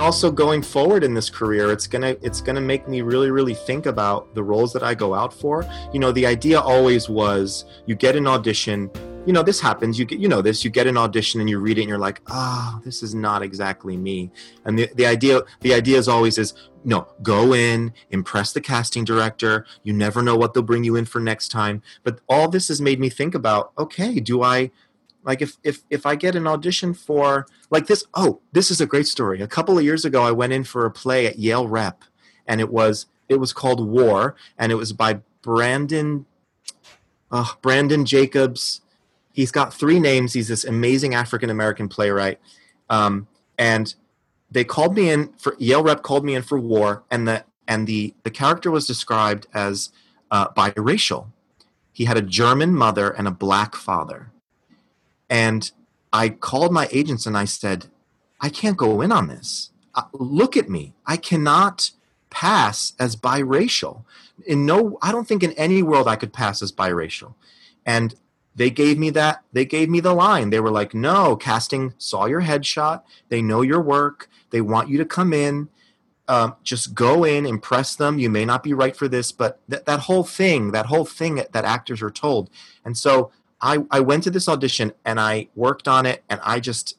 also 0.00 0.32
going 0.32 0.62
forward 0.62 1.04
in 1.04 1.12
this 1.12 1.28
career 1.28 1.70
it's 1.70 1.86
gonna 1.86 2.16
it's 2.22 2.40
gonna 2.40 2.60
make 2.60 2.88
me 2.88 3.02
really 3.02 3.30
really 3.30 3.54
think 3.54 3.84
about 3.84 4.34
the 4.34 4.42
roles 4.42 4.72
that 4.72 4.82
i 4.82 4.94
go 4.94 5.14
out 5.14 5.32
for 5.32 5.64
you 5.92 6.00
know 6.00 6.10
the 6.10 6.24
idea 6.24 6.58
always 6.58 7.10
was 7.10 7.66
you 7.84 7.94
get 7.94 8.16
an 8.16 8.26
audition 8.26 8.90
you 9.26 9.32
know 9.32 9.42
this 9.42 9.60
happens 9.60 9.98
you 9.98 10.04
get 10.04 10.18
you 10.18 10.28
know 10.28 10.40
this 10.40 10.64
you 10.64 10.70
get 10.70 10.86
an 10.86 10.96
audition 10.96 11.40
and 11.40 11.50
you 11.50 11.58
read 11.58 11.76
it 11.76 11.82
and 11.82 11.88
you're 11.88 11.98
like 11.98 12.22
ah 12.28 12.74
oh, 12.74 12.82
this 12.84 13.02
is 13.02 13.14
not 13.14 13.42
exactly 13.42 13.96
me 13.96 14.30
and 14.64 14.78
the, 14.78 14.88
the 14.94 15.04
idea 15.04 15.40
the 15.60 15.74
idea 15.74 15.98
is 15.98 16.08
always 16.08 16.38
is 16.38 16.54
no 16.84 17.06
go 17.22 17.52
in 17.54 17.92
impress 18.10 18.52
the 18.52 18.60
casting 18.60 19.04
director 19.04 19.66
you 19.82 19.92
never 19.92 20.22
know 20.22 20.36
what 20.36 20.54
they'll 20.54 20.62
bring 20.62 20.84
you 20.84 20.96
in 20.96 21.04
for 21.04 21.20
next 21.20 21.48
time 21.48 21.82
but 22.02 22.20
all 22.28 22.48
this 22.48 22.68
has 22.68 22.80
made 22.80 22.98
me 22.98 23.10
think 23.10 23.34
about 23.34 23.72
okay 23.78 24.20
do 24.20 24.42
i 24.42 24.70
like 25.22 25.42
if 25.42 25.58
if 25.62 25.82
if 25.90 26.06
I 26.06 26.14
get 26.16 26.34
an 26.34 26.46
audition 26.46 26.94
for 26.94 27.46
like 27.70 27.86
this, 27.86 28.04
oh, 28.14 28.40
this 28.52 28.70
is 28.70 28.80
a 28.80 28.86
great 28.86 29.06
story. 29.06 29.42
A 29.42 29.46
couple 29.46 29.76
of 29.76 29.84
years 29.84 30.04
ago, 30.04 30.22
I 30.22 30.30
went 30.30 30.52
in 30.52 30.64
for 30.64 30.86
a 30.86 30.90
play 30.90 31.26
at 31.26 31.38
Yale 31.38 31.68
Rep, 31.68 32.04
and 32.46 32.60
it 32.60 32.70
was 32.70 33.06
it 33.28 33.36
was 33.36 33.52
called 33.52 33.86
War, 33.86 34.34
and 34.58 34.72
it 34.72 34.76
was 34.76 34.92
by 34.92 35.20
Branden 35.42 36.24
uh, 37.30 37.44
Branden 37.62 38.04
Jacobs. 38.04 38.80
He's 39.32 39.50
got 39.50 39.72
three 39.72 40.00
names. 40.00 40.32
He's 40.32 40.48
this 40.48 40.64
amazing 40.64 41.14
African 41.14 41.50
American 41.50 41.88
playwright, 41.88 42.40
um, 42.88 43.28
and 43.58 43.94
they 44.50 44.64
called 44.64 44.94
me 44.94 45.10
in 45.10 45.32
for 45.34 45.54
Yale 45.58 45.82
Rep 45.82 46.02
called 46.02 46.24
me 46.24 46.34
in 46.34 46.42
for 46.42 46.58
War, 46.58 47.04
and 47.10 47.26
the 47.28 47.44
and 47.68 47.86
the 47.86 48.14
the 48.24 48.30
character 48.30 48.70
was 48.70 48.86
described 48.86 49.46
as 49.54 49.90
uh, 50.30 50.48
biracial. 50.48 51.26
He 51.92 52.04
had 52.06 52.16
a 52.16 52.22
German 52.22 52.74
mother 52.74 53.10
and 53.10 53.28
a 53.28 53.30
black 53.30 53.74
father 53.74 54.30
and 55.30 55.70
I 56.12 56.28
called 56.28 56.72
my 56.72 56.88
agents 56.90 57.24
and 57.24 57.38
I 57.38 57.44
said, 57.44 57.86
I 58.40 58.48
can't 58.48 58.76
go 58.76 59.00
in 59.00 59.12
on 59.12 59.28
this. 59.28 59.70
Uh, 59.94 60.02
look 60.12 60.56
at 60.56 60.68
me. 60.68 60.92
I 61.06 61.16
cannot 61.16 61.92
pass 62.30 62.94
as 62.98 63.14
biracial. 63.14 64.02
In 64.44 64.66
no, 64.66 64.98
I 65.00 65.12
don't 65.12 65.28
think 65.28 65.42
in 65.42 65.52
any 65.52 65.82
world 65.82 66.08
I 66.08 66.16
could 66.16 66.32
pass 66.32 66.62
as 66.62 66.72
biracial. 66.72 67.34
And 67.86 68.14
they 68.60 68.68
gave 68.68 68.98
me 68.98 69.08
that. 69.08 69.42
They 69.54 69.64
gave 69.64 69.88
me 69.88 70.00
the 70.00 70.12
line. 70.12 70.50
They 70.50 70.60
were 70.60 70.70
like, 70.70 70.92
no, 70.92 71.34
casting 71.34 71.94
saw 71.96 72.26
your 72.26 72.42
headshot. 72.42 73.00
They 73.30 73.40
know 73.40 73.62
your 73.62 73.80
work. 73.80 74.28
They 74.50 74.60
want 74.60 74.90
you 74.90 74.98
to 74.98 75.06
come 75.06 75.32
in. 75.32 75.70
Um, 76.28 76.56
just 76.62 76.94
go 76.94 77.24
in, 77.24 77.46
impress 77.46 77.96
them. 77.96 78.18
You 78.18 78.28
may 78.28 78.44
not 78.44 78.62
be 78.62 78.74
right 78.74 78.94
for 78.94 79.08
this, 79.08 79.32
but 79.32 79.66
th- 79.70 79.86
that 79.86 80.00
whole 80.00 80.24
thing, 80.24 80.72
that 80.72 80.84
whole 80.84 81.06
thing 81.06 81.36
that, 81.36 81.52
that 81.52 81.64
actors 81.64 82.02
are 82.02 82.10
told. 82.10 82.50
And 82.84 82.98
so 82.98 83.32
I, 83.62 83.78
I 83.90 84.00
went 84.00 84.24
to 84.24 84.30
this 84.30 84.46
audition 84.46 84.92
and 85.06 85.18
I 85.18 85.48
worked 85.54 85.88
on 85.88 86.04
it 86.04 86.22
and 86.28 86.38
I 86.44 86.60
just 86.60 86.98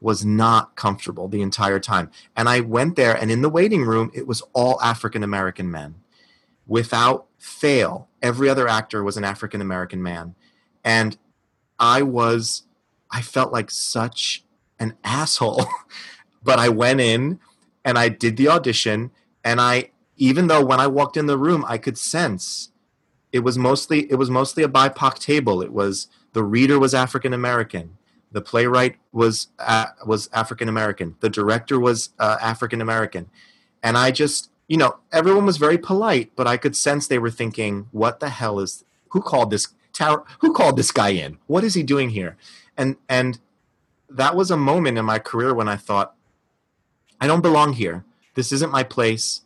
was 0.00 0.24
not 0.24 0.76
comfortable 0.76 1.28
the 1.28 1.42
entire 1.42 1.78
time. 1.78 2.10
And 2.34 2.48
I 2.48 2.60
went 2.60 2.96
there 2.96 3.14
and 3.14 3.30
in 3.30 3.42
the 3.42 3.50
waiting 3.50 3.84
room, 3.84 4.10
it 4.14 4.26
was 4.26 4.40
all 4.54 4.80
African 4.80 5.22
American 5.22 5.70
men. 5.70 5.96
Without 6.66 7.26
fail, 7.36 8.08
every 8.22 8.48
other 8.48 8.66
actor 8.66 9.04
was 9.04 9.18
an 9.18 9.24
African 9.24 9.60
American 9.60 10.02
man. 10.02 10.36
And 10.84 11.16
I 11.78 12.02
was, 12.02 12.64
I 13.10 13.22
felt 13.22 13.52
like 13.52 13.70
such 13.70 14.44
an 14.78 14.96
asshole. 15.04 15.64
but 16.42 16.58
I 16.58 16.68
went 16.68 17.00
in 17.00 17.38
and 17.84 17.98
I 17.98 18.08
did 18.08 18.36
the 18.36 18.48
audition. 18.48 19.10
And 19.44 19.60
I, 19.60 19.90
even 20.16 20.46
though 20.46 20.64
when 20.64 20.80
I 20.80 20.86
walked 20.86 21.16
in 21.16 21.26
the 21.26 21.38
room, 21.38 21.64
I 21.66 21.78
could 21.78 21.98
sense 21.98 22.72
it 23.32 23.40
was 23.40 23.58
mostly 23.58 24.10
it 24.10 24.16
was 24.16 24.30
mostly 24.30 24.62
a 24.62 24.68
BIPOC 24.68 25.18
table. 25.18 25.62
It 25.62 25.72
was 25.72 26.08
the 26.34 26.44
reader 26.44 26.78
was 26.78 26.94
African 26.94 27.32
American, 27.32 27.96
the 28.30 28.42
playwright 28.42 28.96
was 29.10 29.48
uh, 29.58 29.86
was 30.06 30.28
African 30.32 30.68
American, 30.68 31.16
the 31.20 31.30
director 31.30 31.80
was 31.80 32.10
uh, 32.18 32.36
African 32.40 32.80
American, 32.80 33.30
and 33.82 33.96
I 33.96 34.10
just 34.10 34.50
you 34.68 34.76
know 34.76 34.98
everyone 35.12 35.46
was 35.46 35.56
very 35.56 35.78
polite, 35.78 36.32
but 36.36 36.46
I 36.46 36.58
could 36.58 36.76
sense 36.76 37.06
they 37.06 37.18
were 37.18 37.30
thinking, 37.30 37.88
"What 37.90 38.20
the 38.20 38.28
hell 38.28 38.60
is 38.60 38.84
who 39.08 39.22
called 39.22 39.50
this 39.50 39.68
tower? 39.92 40.24
Who 40.40 40.52
called 40.52 40.76
this 40.76 40.90
guy 40.90 41.10
in? 41.10 41.38
What 41.46 41.64
is 41.64 41.74
he 41.74 41.82
doing 41.82 42.10
here?" 42.10 42.36
And 42.76 42.96
and 43.08 43.38
that 44.08 44.36
was 44.36 44.50
a 44.50 44.56
moment 44.56 44.98
in 44.98 45.04
my 45.04 45.18
career 45.18 45.54
when 45.54 45.68
I 45.68 45.76
thought, 45.76 46.14
I 47.20 47.26
don't 47.26 47.40
belong 47.40 47.74
here. 47.74 48.04
This 48.34 48.52
isn't 48.52 48.70
my 48.72 48.82
place. 48.82 49.42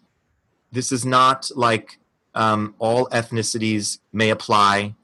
This 0.72 0.92
is 0.92 1.04
not 1.04 1.50
like 1.54 1.98
um, 2.34 2.74
all 2.78 3.06
ethnicities 3.08 3.98
may 4.12 4.30
apply. 4.30 4.94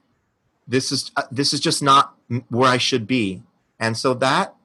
This 0.67 0.91
is 0.91 1.11
uh, 1.15 1.23
this 1.31 1.53
is 1.53 1.59
just 1.59 1.83
not 1.83 2.15
where 2.49 2.69
I 2.69 2.77
should 2.77 3.05
be, 3.05 3.43
and 3.79 3.97
so 3.97 4.13
that 4.15 4.55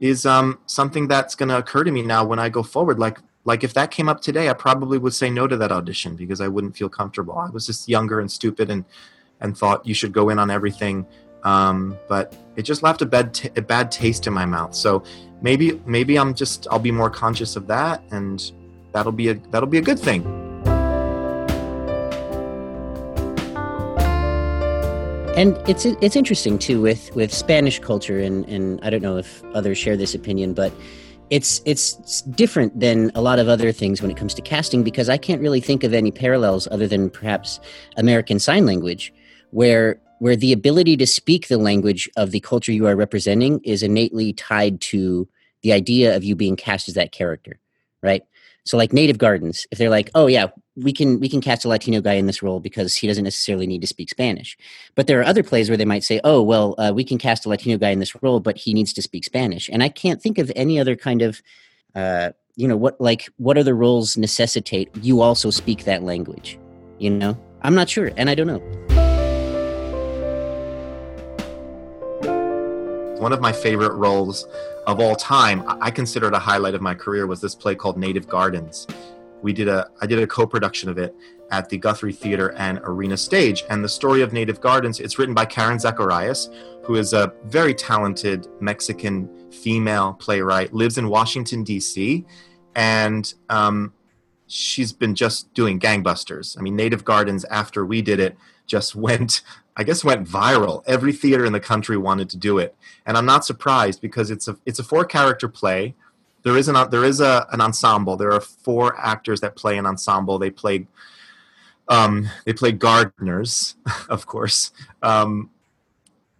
is 0.00 0.24
um, 0.26 0.58
something 0.66 1.06
that's 1.06 1.34
going 1.34 1.48
to 1.48 1.58
occur 1.58 1.84
to 1.84 1.90
me 1.90 2.02
now 2.02 2.24
when 2.24 2.38
I 2.38 2.48
go 2.48 2.62
forward. 2.62 2.98
Like 2.98 3.18
like 3.44 3.64
if 3.64 3.74
that 3.74 3.90
came 3.90 4.08
up 4.08 4.20
today, 4.20 4.48
I 4.48 4.54
probably 4.54 4.98
would 4.98 5.14
say 5.14 5.28
no 5.28 5.46
to 5.46 5.56
that 5.56 5.72
audition 5.72 6.16
because 6.16 6.40
I 6.40 6.48
wouldn't 6.48 6.76
feel 6.76 6.88
comfortable. 6.88 7.36
I 7.36 7.50
was 7.50 7.66
just 7.66 7.88
younger 7.88 8.20
and 8.20 8.30
stupid 8.30 8.70
and 8.70 8.84
and 9.42 9.56
thought 9.56 9.86
you 9.86 9.92
should 9.92 10.12
go 10.12 10.30
in 10.30 10.38
on 10.38 10.50
everything. 10.50 11.06
Um, 11.42 11.98
but 12.08 12.34
it 12.56 12.62
just 12.62 12.82
left 12.82 13.02
a 13.02 13.06
bad 13.06 13.34
t- 13.34 13.50
a 13.56 13.62
bad 13.62 13.90
taste 13.90 14.26
in 14.26 14.32
my 14.32 14.46
mouth. 14.46 14.74
So 14.74 15.02
maybe 15.42 15.80
maybe 15.84 16.18
I'm 16.18 16.34
just 16.34 16.66
I'll 16.70 16.78
be 16.78 16.92
more 16.92 17.10
conscious 17.10 17.56
of 17.56 17.66
that, 17.66 18.02
and 18.10 18.52
that'll 18.92 19.12
be 19.12 19.28
a 19.28 19.34
that'll 19.50 19.68
be 19.68 19.78
a 19.78 19.82
good 19.82 19.98
thing. 19.98 20.24
And 25.36 25.56
it's 25.68 25.84
it's 25.84 26.14
interesting 26.14 26.58
too 26.58 26.80
with 26.80 27.14
with 27.16 27.34
Spanish 27.34 27.80
culture, 27.80 28.20
and 28.20 28.48
and 28.48 28.80
I 28.82 28.90
don't 28.90 29.02
know 29.02 29.16
if 29.16 29.42
others 29.54 29.78
share 29.78 29.96
this 29.96 30.14
opinion, 30.14 30.54
but 30.54 30.72
it's 31.30 31.62
it's 31.64 32.20
different 32.22 32.78
than 32.78 33.10
a 33.14 33.22
lot 33.22 33.38
of 33.38 33.48
other 33.48 33.72
things 33.72 34.02
when 34.02 34.10
it 34.10 34.16
comes 34.18 34.34
to 34.34 34.42
casting 34.42 34.82
because 34.82 35.08
I 35.08 35.16
can't 35.16 35.40
really 35.40 35.60
think 35.60 35.82
of 35.82 35.94
any 35.94 36.10
parallels 36.10 36.68
other 36.70 36.86
than 36.86 37.08
perhaps 37.08 37.58
American 37.96 38.38
Sign 38.38 38.66
Language, 38.66 39.14
where 39.52 40.00
where 40.18 40.36
the 40.36 40.52
ability 40.52 40.96
to 40.96 41.06
speak 41.06 41.48
the 41.48 41.58
language 41.58 42.08
of 42.16 42.30
the 42.30 42.38
culture 42.38 42.70
you 42.70 42.86
are 42.86 42.94
representing 42.94 43.60
is 43.64 43.82
innately 43.82 44.32
tied 44.32 44.80
to 44.80 45.28
the 45.62 45.72
idea 45.72 46.14
of 46.14 46.22
you 46.22 46.36
being 46.36 46.54
cast 46.54 46.88
as 46.88 46.94
that 46.94 47.10
character, 47.10 47.58
right? 48.02 48.22
So 48.64 48.76
like 48.76 48.92
Native 48.92 49.18
Gardens, 49.18 49.66
if 49.72 49.78
they're 49.78 49.90
like, 49.90 50.10
oh 50.14 50.28
yeah, 50.28 50.46
we 50.76 50.92
can 50.92 51.18
we 51.18 51.28
can 51.28 51.40
cast 51.40 51.64
a 51.64 51.68
Latino 51.68 52.00
guy 52.00 52.14
in 52.14 52.26
this 52.26 52.42
role 52.42 52.60
because 52.60 52.94
he 52.94 53.08
doesn't 53.08 53.24
necessarily 53.24 53.66
need 53.66 53.80
to 53.80 53.86
speak 53.86 54.08
Spanish. 54.10 54.56
But 54.94 55.08
there 55.08 55.18
are 55.20 55.24
other 55.24 55.42
plays 55.42 55.68
where 55.68 55.76
they 55.76 55.84
might 55.84 56.04
say, 56.04 56.20
oh 56.22 56.40
well, 56.40 56.76
uh, 56.78 56.92
we 56.94 57.02
can 57.02 57.18
cast 57.18 57.44
a 57.44 57.48
Latino 57.48 57.76
guy 57.76 57.90
in 57.90 57.98
this 57.98 58.22
role, 58.22 58.38
but 58.38 58.56
he 58.56 58.72
needs 58.72 58.92
to 58.92 59.02
speak 59.02 59.24
Spanish. 59.24 59.68
And 59.72 59.82
I 59.82 59.88
can't 59.88 60.22
think 60.22 60.38
of 60.38 60.52
any 60.54 60.78
other 60.78 60.94
kind 60.94 61.22
of, 61.22 61.42
uh, 61.96 62.30
you 62.54 62.68
know, 62.68 62.76
what 62.76 63.00
like 63.00 63.28
what 63.38 63.58
other 63.58 63.74
roles 63.74 64.16
necessitate 64.16 64.88
you 65.02 65.20
also 65.20 65.50
speak 65.50 65.84
that 65.84 66.04
language. 66.04 66.58
You 67.00 67.10
know, 67.10 67.36
I'm 67.62 67.74
not 67.74 67.88
sure, 67.88 68.12
and 68.16 68.30
I 68.30 68.36
don't 68.36 68.46
know. 68.46 69.01
One 73.22 73.32
of 73.32 73.40
my 73.40 73.52
favorite 73.52 73.92
roles 73.92 74.48
of 74.88 74.98
all 74.98 75.14
time, 75.14 75.62
I 75.80 75.92
consider 75.92 76.26
it 76.26 76.34
a 76.34 76.40
highlight 76.40 76.74
of 76.74 76.80
my 76.80 76.92
career, 76.92 77.28
was 77.28 77.40
this 77.40 77.54
play 77.54 77.76
called 77.76 77.96
Native 77.96 78.26
Gardens. 78.26 78.88
We 79.42 79.52
did 79.52 79.68
a, 79.68 79.88
I 80.00 80.06
did 80.06 80.18
a 80.18 80.26
co-production 80.26 80.88
of 80.88 80.98
it 80.98 81.14
at 81.52 81.68
the 81.68 81.78
Guthrie 81.78 82.12
Theater 82.12 82.52
and 82.54 82.80
Arena 82.82 83.16
Stage. 83.16 83.62
And 83.70 83.84
the 83.84 83.88
story 83.88 84.22
of 84.22 84.32
Native 84.32 84.60
Gardens, 84.60 84.98
it's 84.98 85.20
written 85.20 85.36
by 85.36 85.44
Karen 85.44 85.78
Zacarías, 85.78 86.52
who 86.84 86.96
is 86.96 87.12
a 87.12 87.32
very 87.44 87.74
talented 87.74 88.48
Mexican 88.60 89.52
female 89.52 90.14
playwright, 90.14 90.74
lives 90.74 90.98
in 90.98 91.08
Washington, 91.08 91.62
D.C., 91.62 92.24
and 92.74 93.34
um, 93.50 93.92
she's 94.48 94.92
been 94.92 95.14
just 95.14 95.54
doing 95.54 95.78
gangbusters. 95.78 96.58
I 96.58 96.62
mean, 96.62 96.74
Native 96.74 97.04
Gardens, 97.04 97.44
after 97.44 97.86
we 97.86 98.02
did 98.02 98.18
it, 98.18 98.36
just 98.72 98.96
went 98.96 99.42
I 99.76 99.84
guess 99.84 100.04
went 100.04 100.28
viral. 100.28 100.82
Every 100.86 101.14
theater 101.14 101.46
in 101.46 101.52
the 101.54 101.60
country 101.60 101.96
wanted 101.96 102.28
to 102.30 102.36
do 102.36 102.58
it, 102.58 102.74
and 103.06 103.16
I'm 103.16 103.24
not 103.24 103.44
surprised 103.44 104.02
because 104.02 104.30
it's 104.30 104.46
a 104.48 104.56
it's 104.66 104.78
a 104.78 104.84
four 104.84 105.04
character 105.04 105.48
play. 105.48 105.94
There 106.42 106.58
is 106.58 106.68
an 106.68 106.90
there 106.90 107.04
is 107.04 107.20
a 107.20 107.46
an 107.52 107.60
ensemble. 107.62 108.16
There 108.16 108.32
are 108.32 108.40
four 108.40 108.98
actors 109.00 109.40
that 109.40 109.56
play 109.56 109.78
an 109.78 109.86
ensemble. 109.86 110.38
They 110.38 110.50
play 110.50 110.86
um, 111.88 112.28
they 112.44 112.52
play 112.52 112.72
gardeners, 112.72 113.76
of 114.10 114.26
course, 114.26 114.72
um, 115.02 115.48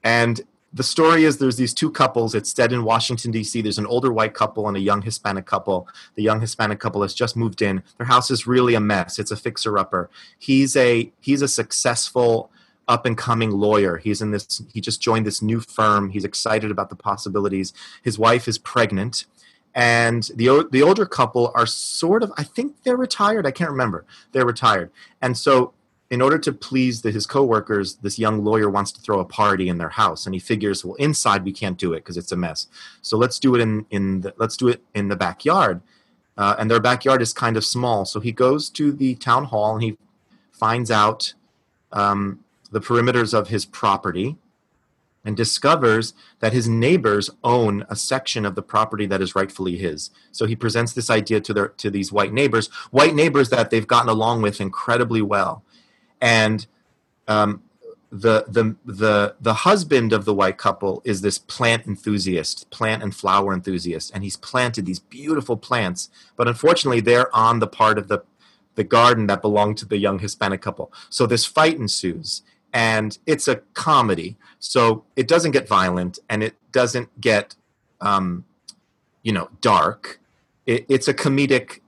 and 0.04 0.42
the 0.74 0.82
story 0.82 1.24
is 1.24 1.38
there's 1.38 1.56
these 1.56 1.74
two 1.74 1.90
couples. 1.90 2.34
It's 2.34 2.52
set 2.52 2.72
in 2.72 2.84
Washington 2.84 3.30
D.C. 3.30 3.60
There's 3.60 3.78
an 3.78 3.86
older 3.86 4.12
white 4.12 4.34
couple 4.34 4.68
and 4.68 4.76
a 4.76 4.80
young 4.80 5.02
Hispanic 5.02 5.46
couple. 5.46 5.86
The 6.14 6.22
young 6.22 6.40
Hispanic 6.40 6.80
couple 6.80 7.02
has 7.02 7.14
just 7.14 7.36
moved 7.36 7.60
in. 7.60 7.82
Their 7.98 8.06
house 8.06 8.30
is 8.30 8.46
really 8.46 8.74
a 8.74 8.80
mess. 8.80 9.18
It's 9.18 9.30
a 9.30 9.36
fixer 9.36 9.78
upper. 9.78 10.08
He's 10.38 10.74
a 10.76 11.12
he's 11.20 11.42
a 11.42 11.48
successful 11.48 12.50
up 12.88 13.06
and 13.06 13.16
coming 13.16 13.50
lawyer. 13.50 13.96
He's 13.96 14.20
in 14.20 14.30
this, 14.30 14.62
he 14.72 14.80
just 14.80 15.00
joined 15.00 15.26
this 15.26 15.42
new 15.42 15.60
firm. 15.60 16.10
He's 16.10 16.24
excited 16.24 16.70
about 16.70 16.90
the 16.90 16.96
possibilities. 16.96 17.72
His 18.02 18.18
wife 18.18 18.48
is 18.48 18.58
pregnant. 18.58 19.24
And 19.74 20.24
the, 20.34 20.68
the 20.70 20.82
older 20.82 21.06
couple 21.06 21.50
are 21.54 21.66
sort 21.66 22.22
of, 22.22 22.32
I 22.36 22.42
think 22.42 22.82
they're 22.82 22.96
retired. 22.96 23.46
I 23.46 23.50
can't 23.50 23.70
remember. 23.70 24.04
They're 24.32 24.44
retired. 24.44 24.90
And 25.22 25.36
so, 25.36 25.72
in 26.12 26.20
order 26.20 26.38
to 26.38 26.52
please 26.52 27.00
the, 27.00 27.10
his 27.10 27.26
coworkers, 27.26 27.94
this 27.94 28.18
young 28.18 28.44
lawyer 28.44 28.68
wants 28.68 28.92
to 28.92 29.00
throw 29.00 29.20
a 29.20 29.24
party 29.24 29.70
in 29.70 29.78
their 29.78 29.88
house. 29.88 30.26
And 30.26 30.34
he 30.34 30.38
figures, 30.38 30.84
well, 30.84 30.94
inside 30.96 31.42
we 31.42 31.52
can't 31.52 31.78
do 31.78 31.94
it 31.94 32.00
because 32.00 32.18
it's 32.18 32.32
a 32.32 32.36
mess. 32.36 32.66
So 33.00 33.16
let's 33.16 33.38
do 33.38 33.54
it 33.54 33.62
in, 33.62 33.86
in 33.90 34.20
the, 34.20 34.34
let's 34.36 34.58
do 34.58 34.68
it 34.68 34.82
in 34.94 35.08
the 35.08 35.16
backyard. 35.16 35.80
Uh, 36.36 36.54
and 36.58 36.70
their 36.70 36.80
backyard 36.80 37.22
is 37.22 37.32
kind 37.32 37.56
of 37.56 37.64
small. 37.64 38.04
So 38.04 38.20
he 38.20 38.30
goes 38.30 38.68
to 38.70 38.92
the 38.92 39.14
town 39.14 39.44
hall 39.44 39.72
and 39.72 39.82
he 39.82 39.96
finds 40.50 40.90
out 40.90 41.32
um, 41.92 42.44
the 42.70 42.80
perimeters 42.80 43.32
of 43.32 43.48
his 43.48 43.64
property 43.64 44.36
and 45.24 45.34
discovers 45.34 46.12
that 46.40 46.52
his 46.52 46.68
neighbors 46.68 47.30
own 47.42 47.86
a 47.88 47.96
section 47.96 48.44
of 48.44 48.54
the 48.54 48.62
property 48.62 49.06
that 49.06 49.22
is 49.22 49.34
rightfully 49.34 49.78
his. 49.78 50.10
So 50.30 50.44
he 50.44 50.56
presents 50.56 50.92
this 50.92 51.08
idea 51.08 51.40
to 51.40 51.54
their 51.54 51.68
to 51.68 51.88
these 51.90 52.12
white 52.12 52.34
neighbors, 52.34 52.66
white 52.90 53.14
neighbors 53.14 53.48
that 53.48 53.70
they've 53.70 53.86
gotten 53.86 54.10
along 54.10 54.42
with 54.42 54.60
incredibly 54.60 55.22
well, 55.22 55.64
and 56.22 56.66
um, 57.28 57.62
the 58.10 58.46
the 58.48 58.76
the 58.86 59.34
the 59.40 59.54
husband 59.54 60.14
of 60.14 60.24
the 60.24 60.32
white 60.32 60.56
couple 60.56 61.02
is 61.04 61.20
this 61.20 61.38
plant 61.38 61.86
enthusiast, 61.86 62.70
plant 62.70 63.02
and 63.02 63.14
flower 63.14 63.52
enthusiast, 63.52 64.10
and 64.14 64.24
he's 64.24 64.38
planted 64.38 64.86
these 64.86 65.00
beautiful 65.00 65.58
plants. 65.58 66.08
But 66.36 66.48
unfortunately, 66.48 67.00
they're 67.00 67.34
on 67.36 67.58
the 67.58 67.66
part 67.66 67.98
of 67.98 68.08
the 68.08 68.20
the 68.74 68.84
garden 68.84 69.26
that 69.26 69.42
belonged 69.42 69.76
to 69.78 69.86
the 69.86 69.98
young 69.98 70.18
Hispanic 70.18 70.62
couple. 70.62 70.90
So 71.10 71.26
this 71.26 71.44
fight 71.44 71.76
ensues 71.76 72.42
and 72.72 73.18
it's 73.26 73.48
a 73.48 73.56
comedy 73.74 74.36
so 74.58 75.04
it 75.16 75.28
doesn't 75.28 75.50
get 75.50 75.68
violent 75.68 76.18
and 76.28 76.42
it 76.42 76.54
doesn't 76.72 77.20
get 77.20 77.54
um, 78.00 78.44
you 79.22 79.32
know 79.32 79.48
dark 79.60 80.20
it, 80.66 80.86
it's 80.88 81.08
a 81.08 81.14
comedic 81.14 81.80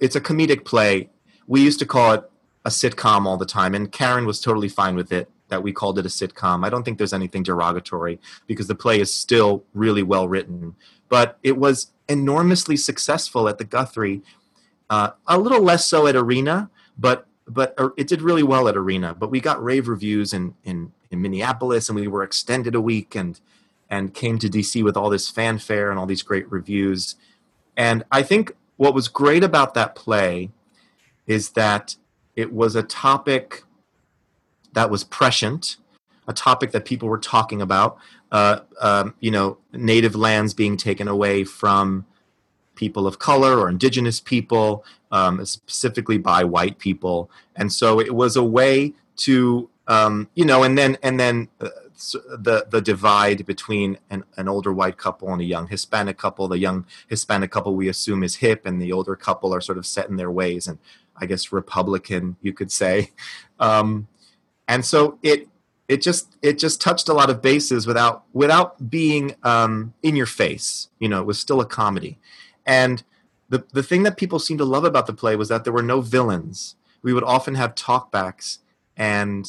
it's 0.00 0.16
a 0.16 0.20
comedic 0.20 0.64
play 0.64 1.08
we 1.46 1.60
used 1.60 1.78
to 1.78 1.86
call 1.86 2.12
it 2.12 2.30
a 2.64 2.70
sitcom 2.70 3.26
all 3.26 3.36
the 3.36 3.46
time 3.46 3.74
and 3.74 3.92
karen 3.92 4.26
was 4.26 4.40
totally 4.40 4.68
fine 4.68 4.94
with 4.94 5.12
it 5.12 5.30
that 5.48 5.62
we 5.62 5.72
called 5.72 5.98
it 5.98 6.06
a 6.06 6.08
sitcom 6.08 6.64
i 6.64 6.70
don't 6.70 6.84
think 6.84 6.98
there's 6.98 7.12
anything 7.12 7.42
derogatory 7.42 8.18
because 8.46 8.66
the 8.66 8.74
play 8.74 9.00
is 9.00 9.12
still 9.12 9.64
really 9.74 10.02
well 10.02 10.28
written 10.28 10.74
but 11.08 11.38
it 11.42 11.56
was 11.56 11.92
enormously 12.08 12.76
successful 12.76 13.48
at 13.48 13.58
the 13.58 13.64
guthrie 13.64 14.22
uh, 14.90 15.10
a 15.26 15.38
little 15.38 15.62
less 15.62 15.86
so 15.86 16.06
at 16.06 16.16
arena 16.16 16.70
but 16.98 17.26
but 17.46 17.74
uh, 17.78 17.90
it 17.96 18.06
did 18.06 18.22
really 18.22 18.42
well 18.42 18.68
at 18.68 18.76
Arena. 18.76 19.14
But 19.14 19.30
we 19.30 19.40
got 19.40 19.62
rave 19.62 19.88
reviews 19.88 20.32
in 20.32 20.54
in 20.64 20.92
in 21.10 21.20
Minneapolis, 21.20 21.88
and 21.88 21.98
we 21.98 22.08
were 22.08 22.22
extended 22.22 22.74
a 22.74 22.80
week 22.80 23.14
and 23.14 23.40
and 23.90 24.14
came 24.14 24.38
to 24.38 24.48
DC 24.48 24.82
with 24.82 24.96
all 24.96 25.10
this 25.10 25.28
fanfare 25.28 25.90
and 25.90 25.98
all 25.98 26.06
these 26.06 26.22
great 26.22 26.50
reviews. 26.50 27.16
And 27.76 28.04
I 28.10 28.22
think 28.22 28.52
what 28.76 28.94
was 28.94 29.08
great 29.08 29.44
about 29.44 29.74
that 29.74 29.94
play 29.94 30.50
is 31.26 31.50
that 31.50 31.96
it 32.36 32.52
was 32.52 32.76
a 32.76 32.82
topic 32.82 33.64
that 34.72 34.90
was 34.90 35.04
prescient, 35.04 35.76
a 36.26 36.32
topic 36.32 36.72
that 36.72 36.84
people 36.84 37.08
were 37.08 37.18
talking 37.18 37.60
about. 37.60 37.98
Uh, 38.30 38.60
um, 38.80 39.14
you 39.20 39.30
know, 39.30 39.58
native 39.72 40.16
lands 40.16 40.54
being 40.54 40.76
taken 40.76 41.06
away 41.06 41.44
from 41.44 42.06
people 42.74 43.06
of 43.06 43.18
color 43.18 43.58
or 43.58 43.68
indigenous 43.68 44.20
people, 44.20 44.84
um, 45.10 45.44
specifically 45.44 46.16
by 46.16 46.42
white 46.42 46.78
people. 46.78 47.30
And 47.54 47.70
so 47.70 48.00
it 48.00 48.14
was 48.14 48.34
a 48.36 48.42
way 48.42 48.94
to, 49.16 49.68
um, 49.86 50.30
you 50.34 50.46
know, 50.46 50.62
and 50.62 50.78
then 50.78 50.96
and 51.02 51.20
then 51.20 51.48
uh, 51.60 51.68
the 52.38 52.66
the 52.70 52.80
divide 52.80 53.44
between 53.44 53.98
an, 54.08 54.24
an 54.38 54.48
older 54.48 54.72
white 54.72 54.96
couple 54.96 55.30
and 55.30 55.42
a 55.42 55.44
young 55.44 55.68
Hispanic 55.68 56.16
couple. 56.16 56.48
The 56.48 56.58
young 56.58 56.86
Hispanic 57.08 57.50
couple 57.50 57.74
we 57.74 57.88
assume 57.88 58.22
is 58.22 58.36
hip, 58.36 58.64
and 58.64 58.80
the 58.80 58.92
older 58.92 59.14
couple 59.14 59.54
are 59.54 59.60
sort 59.60 59.76
of 59.76 59.84
set 59.84 60.08
in 60.08 60.16
their 60.16 60.30
ways 60.30 60.66
and 60.66 60.78
I 61.16 61.26
guess 61.26 61.52
Republican, 61.52 62.36
you 62.40 62.52
could 62.52 62.70
say. 62.70 63.10
Um, 63.60 64.08
and 64.66 64.84
so 64.84 65.18
it 65.22 65.48
it 65.88 66.00
just 66.00 66.36
it 66.42 66.58
just 66.58 66.80
touched 66.80 67.08
a 67.08 67.12
lot 67.12 67.30
of 67.30 67.42
bases 67.42 67.86
without 67.86 68.24
without 68.32 68.90
being 68.90 69.34
um, 69.42 69.92
in 70.02 70.16
your 70.16 70.26
face. 70.26 70.88
You 70.98 71.08
know, 71.08 71.20
it 71.20 71.26
was 71.26 71.38
still 71.38 71.60
a 71.60 71.66
comedy. 71.66 72.18
And 72.66 73.02
the, 73.48 73.64
the 73.72 73.82
thing 73.82 74.02
that 74.04 74.16
people 74.16 74.38
seemed 74.38 74.58
to 74.58 74.64
love 74.64 74.84
about 74.84 75.06
the 75.06 75.12
play 75.12 75.36
was 75.36 75.48
that 75.48 75.64
there 75.64 75.72
were 75.72 75.82
no 75.82 76.00
villains. 76.00 76.76
We 77.02 77.12
would 77.12 77.24
often 77.24 77.54
have 77.56 77.74
talkbacks, 77.74 78.58
and 78.96 79.46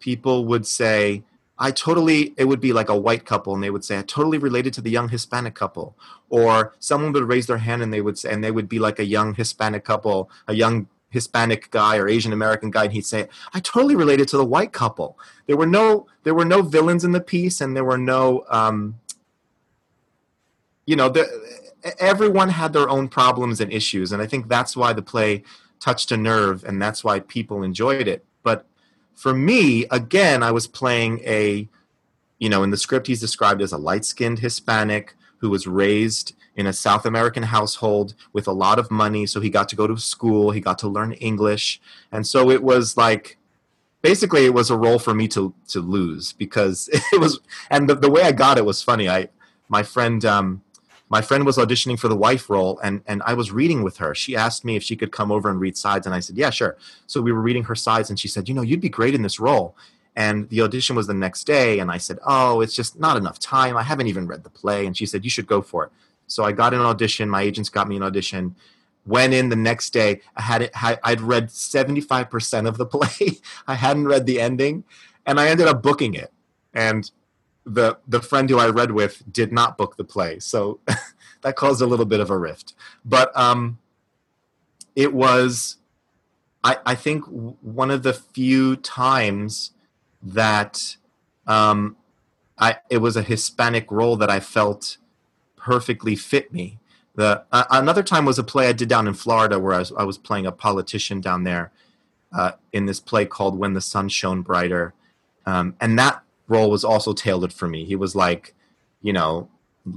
people 0.00 0.46
would 0.46 0.66
say, 0.66 1.22
I 1.62 1.70
totally, 1.70 2.34
it 2.38 2.46
would 2.46 2.60
be 2.60 2.72
like 2.72 2.88
a 2.88 2.96
white 2.96 3.26
couple, 3.26 3.54
and 3.54 3.62
they 3.62 3.68
would 3.68 3.84
say, 3.84 3.98
I 3.98 4.02
totally 4.02 4.38
related 4.38 4.72
to 4.74 4.80
the 4.80 4.90
young 4.90 5.10
Hispanic 5.10 5.54
couple. 5.54 5.94
Or 6.30 6.74
someone 6.78 7.12
would 7.12 7.24
raise 7.24 7.46
their 7.46 7.58
hand 7.58 7.82
and 7.82 7.92
they 7.92 8.00
would 8.00 8.18
say, 8.18 8.32
and 8.32 8.42
they 8.42 8.50
would 8.50 8.68
be 8.68 8.78
like 8.78 8.98
a 8.98 9.04
young 9.04 9.34
Hispanic 9.34 9.84
couple, 9.84 10.30
a 10.48 10.54
young 10.54 10.88
Hispanic 11.10 11.70
guy 11.70 11.98
or 11.98 12.08
Asian 12.08 12.32
American 12.32 12.70
guy, 12.70 12.84
and 12.84 12.92
he'd 12.92 13.04
say, 13.04 13.28
I 13.52 13.60
totally 13.60 13.94
related 13.94 14.26
to 14.28 14.38
the 14.38 14.44
white 14.44 14.72
couple. 14.72 15.18
There 15.46 15.56
were 15.56 15.66
no, 15.66 16.06
there 16.22 16.34
were 16.34 16.44
no 16.44 16.62
villains 16.62 17.04
in 17.04 17.12
the 17.12 17.20
piece, 17.20 17.60
and 17.60 17.76
there 17.76 17.84
were 17.84 17.98
no, 17.98 18.44
um, 18.48 18.98
you 20.86 20.96
know, 20.96 21.12
everyone 21.98 22.48
had 22.48 22.72
their 22.72 22.88
own 22.88 23.08
problems 23.08 23.60
and 23.60 23.72
issues, 23.72 24.12
and 24.12 24.22
I 24.22 24.26
think 24.26 24.48
that's 24.48 24.76
why 24.76 24.92
the 24.92 25.02
play 25.02 25.42
touched 25.78 26.12
a 26.12 26.16
nerve, 26.16 26.64
and 26.64 26.80
that's 26.80 27.04
why 27.04 27.20
people 27.20 27.62
enjoyed 27.62 28.08
it. 28.08 28.24
But 28.42 28.66
for 29.20 29.34
me, 29.34 29.84
again, 29.90 30.42
I 30.42 30.50
was 30.50 30.66
playing 30.66 31.20
a, 31.26 31.68
you 32.38 32.48
know, 32.48 32.62
in 32.62 32.70
the 32.70 32.78
script 32.78 33.06
he's 33.06 33.20
described 33.20 33.60
as 33.60 33.70
a 33.70 33.76
light-skinned 33.76 34.38
Hispanic 34.38 35.14
who 35.40 35.50
was 35.50 35.66
raised 35.66 36.34
in 36.56 36.66
a 36.66 36.72
South 36.72 37.04
American 37.04 37.42
household 37.42 38.14
with 38.32 38.48
a 38.48 38.52
lot 38.52 38.78
of 38.78 38.90
money, 38.90 39.26
so 39.26 39.38
he 39.38 39.50
got 39.50 39.68
to 39.68 39.76
go 39.76 39.86
to 39.86 39.98
school, 39.98 40.52
he 40.52 40.60
got 40.60 40.78
to 40.78 40.88
learn 40.88 41.12
English, 41.12 41.82
and 42.10 42.26
so 42.26 42.50
it 42.50 42.62
was 42.62 42.96
like 42.96 43.36
basically 44.00 44.46
it 44.46 44.54
was 44.54 44.70
a 44.70 44.76
role 44.76 44.98
for 44.98 45.12
me 45.12 45.28
to 45.28 45.52
to 45.68 45.80
lose 45.80 46.32
because 46.32 46.88
it 47.12 47.20
was 47.20 47.40
and 47.68 47.90
the, 47.90 47.94
the 47.94 48.10
way 48.10 48.22
I 48.22 48.32
got 48.32 48.56
it 48.56 48.64
was 48.64 48.82
funny. 48.82 49.10
I 49.10 49.28
my 49.68 49.82
friend 49.82 50.24
um, 50.24 50.62
my 51.10 51.20
friend 51.20 51.44
was 51.44 51.58
auditioning 51.58 51.98
for 51.98 52.08
the 52.08 52.16
wife 52.16 52.48
role 52.48 52.78
and 52.82 53.02
and 53.06 53.22
I 53.26 53.34
was 53.34 53.50
reading 53.50 53.82
with 53.82 53.98
her. 53.98 54.14
She 54.14 54.36
asked 54.36 54.64
me 54.64 54.76
if 54.76 54.82
she 54.82 54.96
could 54.96 55.12
come 55.12 55.30
over 55.30 55.50
and 55.50 55.60
read 55.60 55.76
sides 55.76 56.06
and 56.06 56.14
I 56.14 56.20
said, 56.20 56.38
"Yeah, 56.38 56.50
sure." 56.50 56.78
So 57.06 57.20
we 57.20 57.32
were 57.32 57.40
reading 57.42 57.64
her 57.64 57.74
sides 57.74 58.08
and 58.08 58.18
she 58.18 58.28
said, 58.28 58.48
"You 58.48 58.54
know, 58.54 58.62
you'd 58.62 58.80
be 58.80 58.88
great 58.88 59.14
in 59.14 59.22
this 59.22 59.38
role." 59.40 59.76
And 60.16 60.48
the 60.48 60.62
audition 60.62 60.96
was 60.96 61.06
the 61.06 61.14
next 61.14 61.44
day 61.44 61.80
and 61.80 61.90
I 61.90 61.98
said, 61.98 62.18
"Oh, 62.24 62.60
it's 62.60 62.74
just 62.74 62.98
not 62.98 63.16
enough 63.16 63.38
time. 63.38 63.76
I 63.76 63.82
haven't 63.82 64.06
even 64.06 64.26
read 64.26 64.44
the 64.44 64.50
play." 64.50 64.86
And 64.86 64.96
she 64.96 65.04
said, 65.04 65.24
"You 65.24 65.30
should 65.30 65.46
go 65.46 65.60
for 65.60 65.84
it." 65.84 65.92
So 66.28 66.44
I 66.44 66.52
got 66.52 66.72
an 66.72 66.80
audition. 66.80 67.28
My 67.28 67.42
agents 67.42 67.68
got 67.68 67.88
me 67.88 67.96
an 67.96 68.04
audition. 68.04 68.54
Went 69.04 69.34
in 69.34 69.48
the 69.48 69.56
next 69.56 69.90
day. 69.90 70.20
I 70.36 70.42
had 70.42 70.62
it. 70.62 70.70
I'd 70.74 71.20
read 71.20 71.48
75% 71.48 72.68
of 72.68 72.78
the 72.78 72.86
play. 72.94 73.38
I 73.66 73.74
hadn't 73.74 74.06
read 74.06 74.26
the 74.26 74.40
ending 74.40 74.84
and 75.26 75.40
I 75.40 75.48
ended 75.48 75.66
up 75.66 75.82
booking 75.82 76.14
it. 76.14 76.32
And 76.72 77.10
the 77.64 77.98
the 78.08 78.20
friend 78.20 78.48
who 78.48 78.58
I 78.58 78.68
read 78.68 78.90
with 78.90 79.22
did 79.32 79.52
not 79.52 79.76
book 79.76 79.96
the 79.96 80.04
play, 80.04 80.38
so 80.38 80.80
that 81.42 81.56
caused 81.56 81.82
a 81.82 81.86
little 81.86 82.06
bit 82.06 82.20
of 82.20 82.30
a 82.30 82.38
rift. 82.38 82.74
But 83.04 83.36
um, 83.36 83.78
it 84.96 85.12
was, 85.12 85.76
I, 86.64 86.78
I 86.84 86.94
think, 86.94 87.24
one 87.26 87.90
of 87.90 88.02
the 88.02 88.12
few 88.12 88.76
times 88.76 89.72
that 90.22 90.96
um, 91.46 91.96
I 92.58 92.76
it 92.88 92.98
was 92.98 93.16
a 93.16 93.22
Hispanic 93.22 93.90
role 93.90 94.16
that 94.16 94.30
I 94.30 94.40
felt 94.40 94.98
perfectly 95.56 96.16
fit 96.16 96.52
me. 96.52 96.78
The 97.14 97.44
uh, 97.52 97.64
another 97.70 98.02
time 98.02 98.24
was 98.24 98.38
a 98.38 98.44
play 98.44 98.68
I 98.68 98.72
did 98.72 98.88
down 98.88 99.06
in 99.06 99.14
Florida 99.14 99.58
where 99.58 99.74
I 99.74 99.78
was, 99.78 99.92
I 99.92 100.04
was 100.04 100.18
playing 100.18 100.46
a 100.46 100.52
politician 100.52 101.20
down 101.20 101.44
there 101.44 101.72
uh, 102.32 102.52
in 102.72 102.86
this 102.86 103.00
play 103.00 103.26
called 103.26 103.58
When 103.58 103.74
the 103.74 103.80
Sun 103.80 104.08
Shone 104.08 104.42
Brighter, 104.42 104.94
um, 105.46 105.74
and 105.80 105.98
that 105.98 106.22
role 106.50 106.70
was 106.70 106.84
also 106.84 107.14
tailored 107.14 107.52
for 107.52 107.68
me. 107.68 107.84
He 107.84 107.96
was 107.96 108.14
like, 108.14 108.54
you 109.00 109.12
know, 109.12 109.48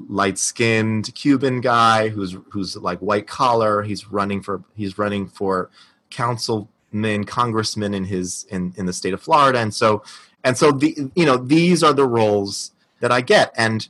light 0.08 0.38
skinned 0.38 1.14
Cuban 1.16 1.60
guy 1.60 2.08
who's 2.10 2.38
who's 2.50 2.78
like 2.78 3.00
white 3.00 3.28
collar. 3.28 3.82
He's 3.82 4.10
running 4.10 4.42
for 4.42 4.64
he's 4.76 4.98
running 4.98 5.28
for 5.28 5.70
councilman, 6.10 7.26
congressman 7.26 7.94
in 7.94 8.06
his 8.06 8.46
in, 8.50 8.74
in 8.78 8.86
the 8.86 8.94
state 8.94 9.14
of 9.14 9.22
Florida. 9.22 9.60
And 9.60 9.74
so 9.74 10.04
and 10.44 10.58
so 10.58 10.72
the 10.72 11.12
you 11.16 11.26
know, 11.26 11.38
these 11.38 11.84
are 11.84 11.94
the 11.94 12.08
roles 12.08 12.72
that 13.02 13.12
I 13.12 13.22
get. 13.22 13.52
And 13.58 13.88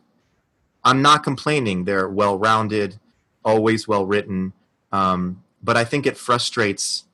I'm 0.84 1.02
not 1.02 1.24
complaining. 1.24 1.84
They're 1.84 2.10
well 2.10 2.38
rounded, 2.38 3.00
always 3.46 3.88
well 3.88 4.06
written. 4.06 4.54
Um, 4.92 5.44
but 5.62 5.78
I 5.78 5.84
think 5.84 6.06
it 6.06 6.18
frustrates 6.18 7.06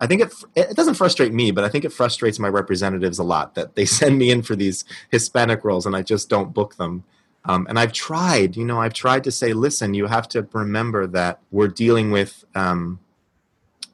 I 0.00 0.06
think 0.06 0.22
it 0.22 0.32
it 0.54 0.76
doesn't 0.76 0.94
frustrate 0.94 1.32
me, 1.32 1.50
but 1.50 1.64
I 1.64 1.68
think 1.68 1.84
it 1.84 1.92
frustrates 1.92 2.38
my 2.38 2.48
representatives 2.48 3.18
a 3.18 3.24
lot 3.24 3.54
that 3.54 3.74
they 3.74 3.84
send 4.00 4.18
me 4.18 4.30
in 4.30 4.42
for 4.42 4.56
these 4.56 4.84
Hispanic 5.10 5.64
roles 5.64 5.86
and 5.86 5.96
I 5.96 6.02
just 6.02 6.28
don't 6.28 6.54
book 6.54 6.76
them. 6.76 7.04
Um, 7.44 7.66
and 7.68 7.78
I've 7.78 7.92
tried, 7.92 8.56
you 8.56 8.64
know, 8.64 8.80
I've 8.80 8.92
tried 8.92 9.24
to 9.24 9.32
say, 9.32 9.52
listen, 9.52 9.94
you 9.94 10.06
have 10.06 10.28
to 10.30 10.46
remember 10.52 11.06
that 11.06 11.40
we're 11.50 11.68
dealing 11.68 12.10
with, 12.10 12.44
um, 12.54 13.00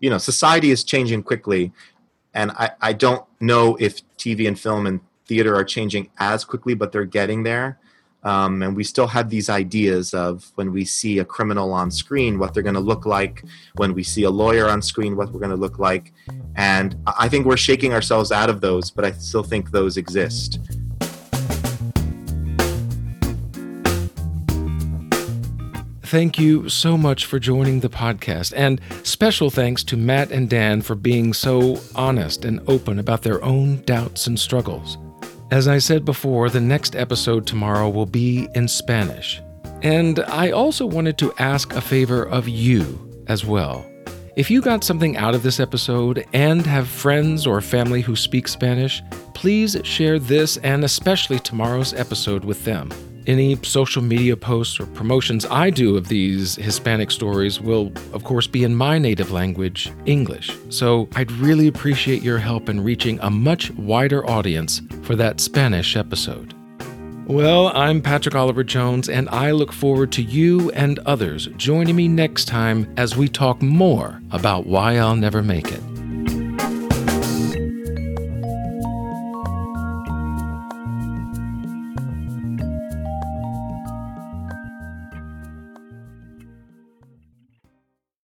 you 0.01 0.11
know, 0.11 0.19
society 0.19 0.71
is 0.71 0.83
changing 0.83 1.23
quickly, 1.23 1.73
and 2.33 2.51
I, 2.53 2.71
I 2.81 2.93
don't 2.95 3.25
know 3.41 3.77
if 3.79 4.01
TV 4.17 4.49
and 4.49 4.59
film 4.59 4.87
and 4.87 5.01
theater 5.27 5.55
are 5.55 5.65
changing 5.65 6.11
as 6.19 6.45
quickly, 6.45 6.75
but 6.75 6.91
they're 6.91 7.05
getting 7.05 7.45
there. 7.45 7.79
Um, 8.25 8.63
and 8.63 8.75
we 8.75 8.85
still 8.85 9.07
have 9.07 9.29
these 9.29 9.51
ideas 9.51 10.15
of 10.15 10.51
when 10.55 10.73
we 10.73 10.85
see 10.85 11.19
a 11.19 11.25
criminal 11.25 11.73
on 11.73 11.91
screen, 11.91 12.39
what 12.39 12.55
they're 12.55 12.63
going 12.63 12.75
to 12.75 12.81
look 12.81 13.07
like, 13.07 13.45
when 13.77 13.93
we 13.95 14.03
see 14.03 14.25
a 14.25 14.31
lawyer 14.31 14.69
on 14.69 14.81
screen, 14.81 15.17
what 15.17 15.31
we're 15.33 15.41
going 15.41 15.51
to 15.51 15.57
look 15.57 15.79
like. 15.79 16.13
And 16.57 16.97
I 17.07 17.29
think 17.29 17.47
we're 17.47 17.57
shaking 17.57 17.93
ourselves 17.93 18.33
out 18.33 18.49
of 18.49 18.61
those, 18.61 18.91
but 18.91 19.05
I 19.05 19.13
still 19.13 19.43
think 19.43 19.71
those 19.71 19.97
exist. 19.97 20.59
Thank 26.15 26.39
you 26.39 26.69
so 26.69 26.97
much 26.97 27.25
for 27.25 27.41
joining 27.41 27.81
the 27.81 27.89
podcast. 27.89 28.53
And 28.57 28.81
special 29.03 29.51
thanks 29.51 29.83
to 29.85 29.97
Matt 29.97 30.31
and 30.31 30.49
Dan 30.49 30.81
for 30.81 30.95
being 30.95 31.33
so 31.33 31.81
honest 31.97 32.45
and 32.45 32.61
open 32.69 33.01
about 33.01 33.23
their 33.23 33.43
own 33.43 33.83
doubts 33.83 34.29
and 34.29 34.39
struggles. 34.39 34.97
As 35.51 35.69
I 35.69 35.79
said 35.79 36.05
before, 36.05 36.49
the 36.49 36.61
next 36.61 36.97
episode 36.97 37.47
tomorrow 37.47 37.89
will 37.89 38.07
be 38.07 38.49
in 38.55 38.67
Spanish. 38.67 39.43
And 39.83 40.21
I 40.21 40.51
also 40.51 40.87
wanted 40.87 41.19
to 41.19 41.35
ask 41.39 41.75
a 41.75 41.81
favor 41.81 42.23
of 42.23 42.49
you 42.49 43.25
as 43.29 43.45
well. 43.45 43.85
If 44.37 44.51
you 44.51 44.61
got 44.61 44.83
something 44.83 45.17
out 45.17 45.35
of 45.35 45.43
this 45.43 45.61
episode 45.61 46.27
and 46.33 46.67
have 46.67 46.89
friends 46.89 47.47
or 47.47 47.61
family 47.61 48.01
who 48.01 48.17
speak 48.17 48.49
Spanish, 48.49 49.03
please 49.35 49.77
share 49.85 50.19
this 50.19 50.57
and 50.59 50.83
especially 50.83 51.39
tomorrow's 51.39 51.95
episode 51.95 52.45
with 52.45 52.65
them. 52.65 52.91
Any 53.27 53.57
social 53.63 54.03
media 54.03 54.37
posts 54.37 54.79
or 54.79 54.85
promotions 54.87 55.47
I 55.47 55.71
do 55.71 55.97
of 55.97 56.09
these 56.09 56.57
Hispanic 56.57 57.11
stories 57.11 57.59
will, 57.59 57.91
of 58.13 58.23
course, 58.23 58.47
be 58.47 58.65
in 58.65 58.75
my 58.75 58.99
native 58.99 59.31
language, 59.33 59.91
English. 60.05 60.55
So 60.69 61.09
I'd 61.15 61.33
really 61.33 61.67
appreciate 61.67 62.23
your 62.23 62.39
help 62.39 62.69
in 62.69 62.85
reaching 62.85 63.19
a 63.21 63.31
much 63.31 63.71
wider 63.73 64.29
audience 64.29 64.83
for 65.03 65.17
that 65.17 65.41
Spanish 65.41 65.97
episode. 65.97 66.53
Well, 67.27 67.69
I'm 67.69 68.03
Patrick 68.03 68.35
Oliver 68.35 68.63
Jones, 68.63 69.09
and 69.09 69.31
I 69.31 69.53
look 69.53 69.73
forward 69.73 70.13
to 70.13 70.23
you 70.23 70.71
and 70.73 70.99
others 71.01 71.47
joining 71.57 71.97
me 71.97 72.09
next 72.09 72.45
time 72.45 72.93
as 72.99 73.17
we 73.17 73.29
talk 73.29 73.63
more 73.63 74.21
about 74.33 74.67
why 74.67 74.99
I'll 74.99 75.17
never 75.17 75.43
make 75.43 75.73
it. 75.73 75.94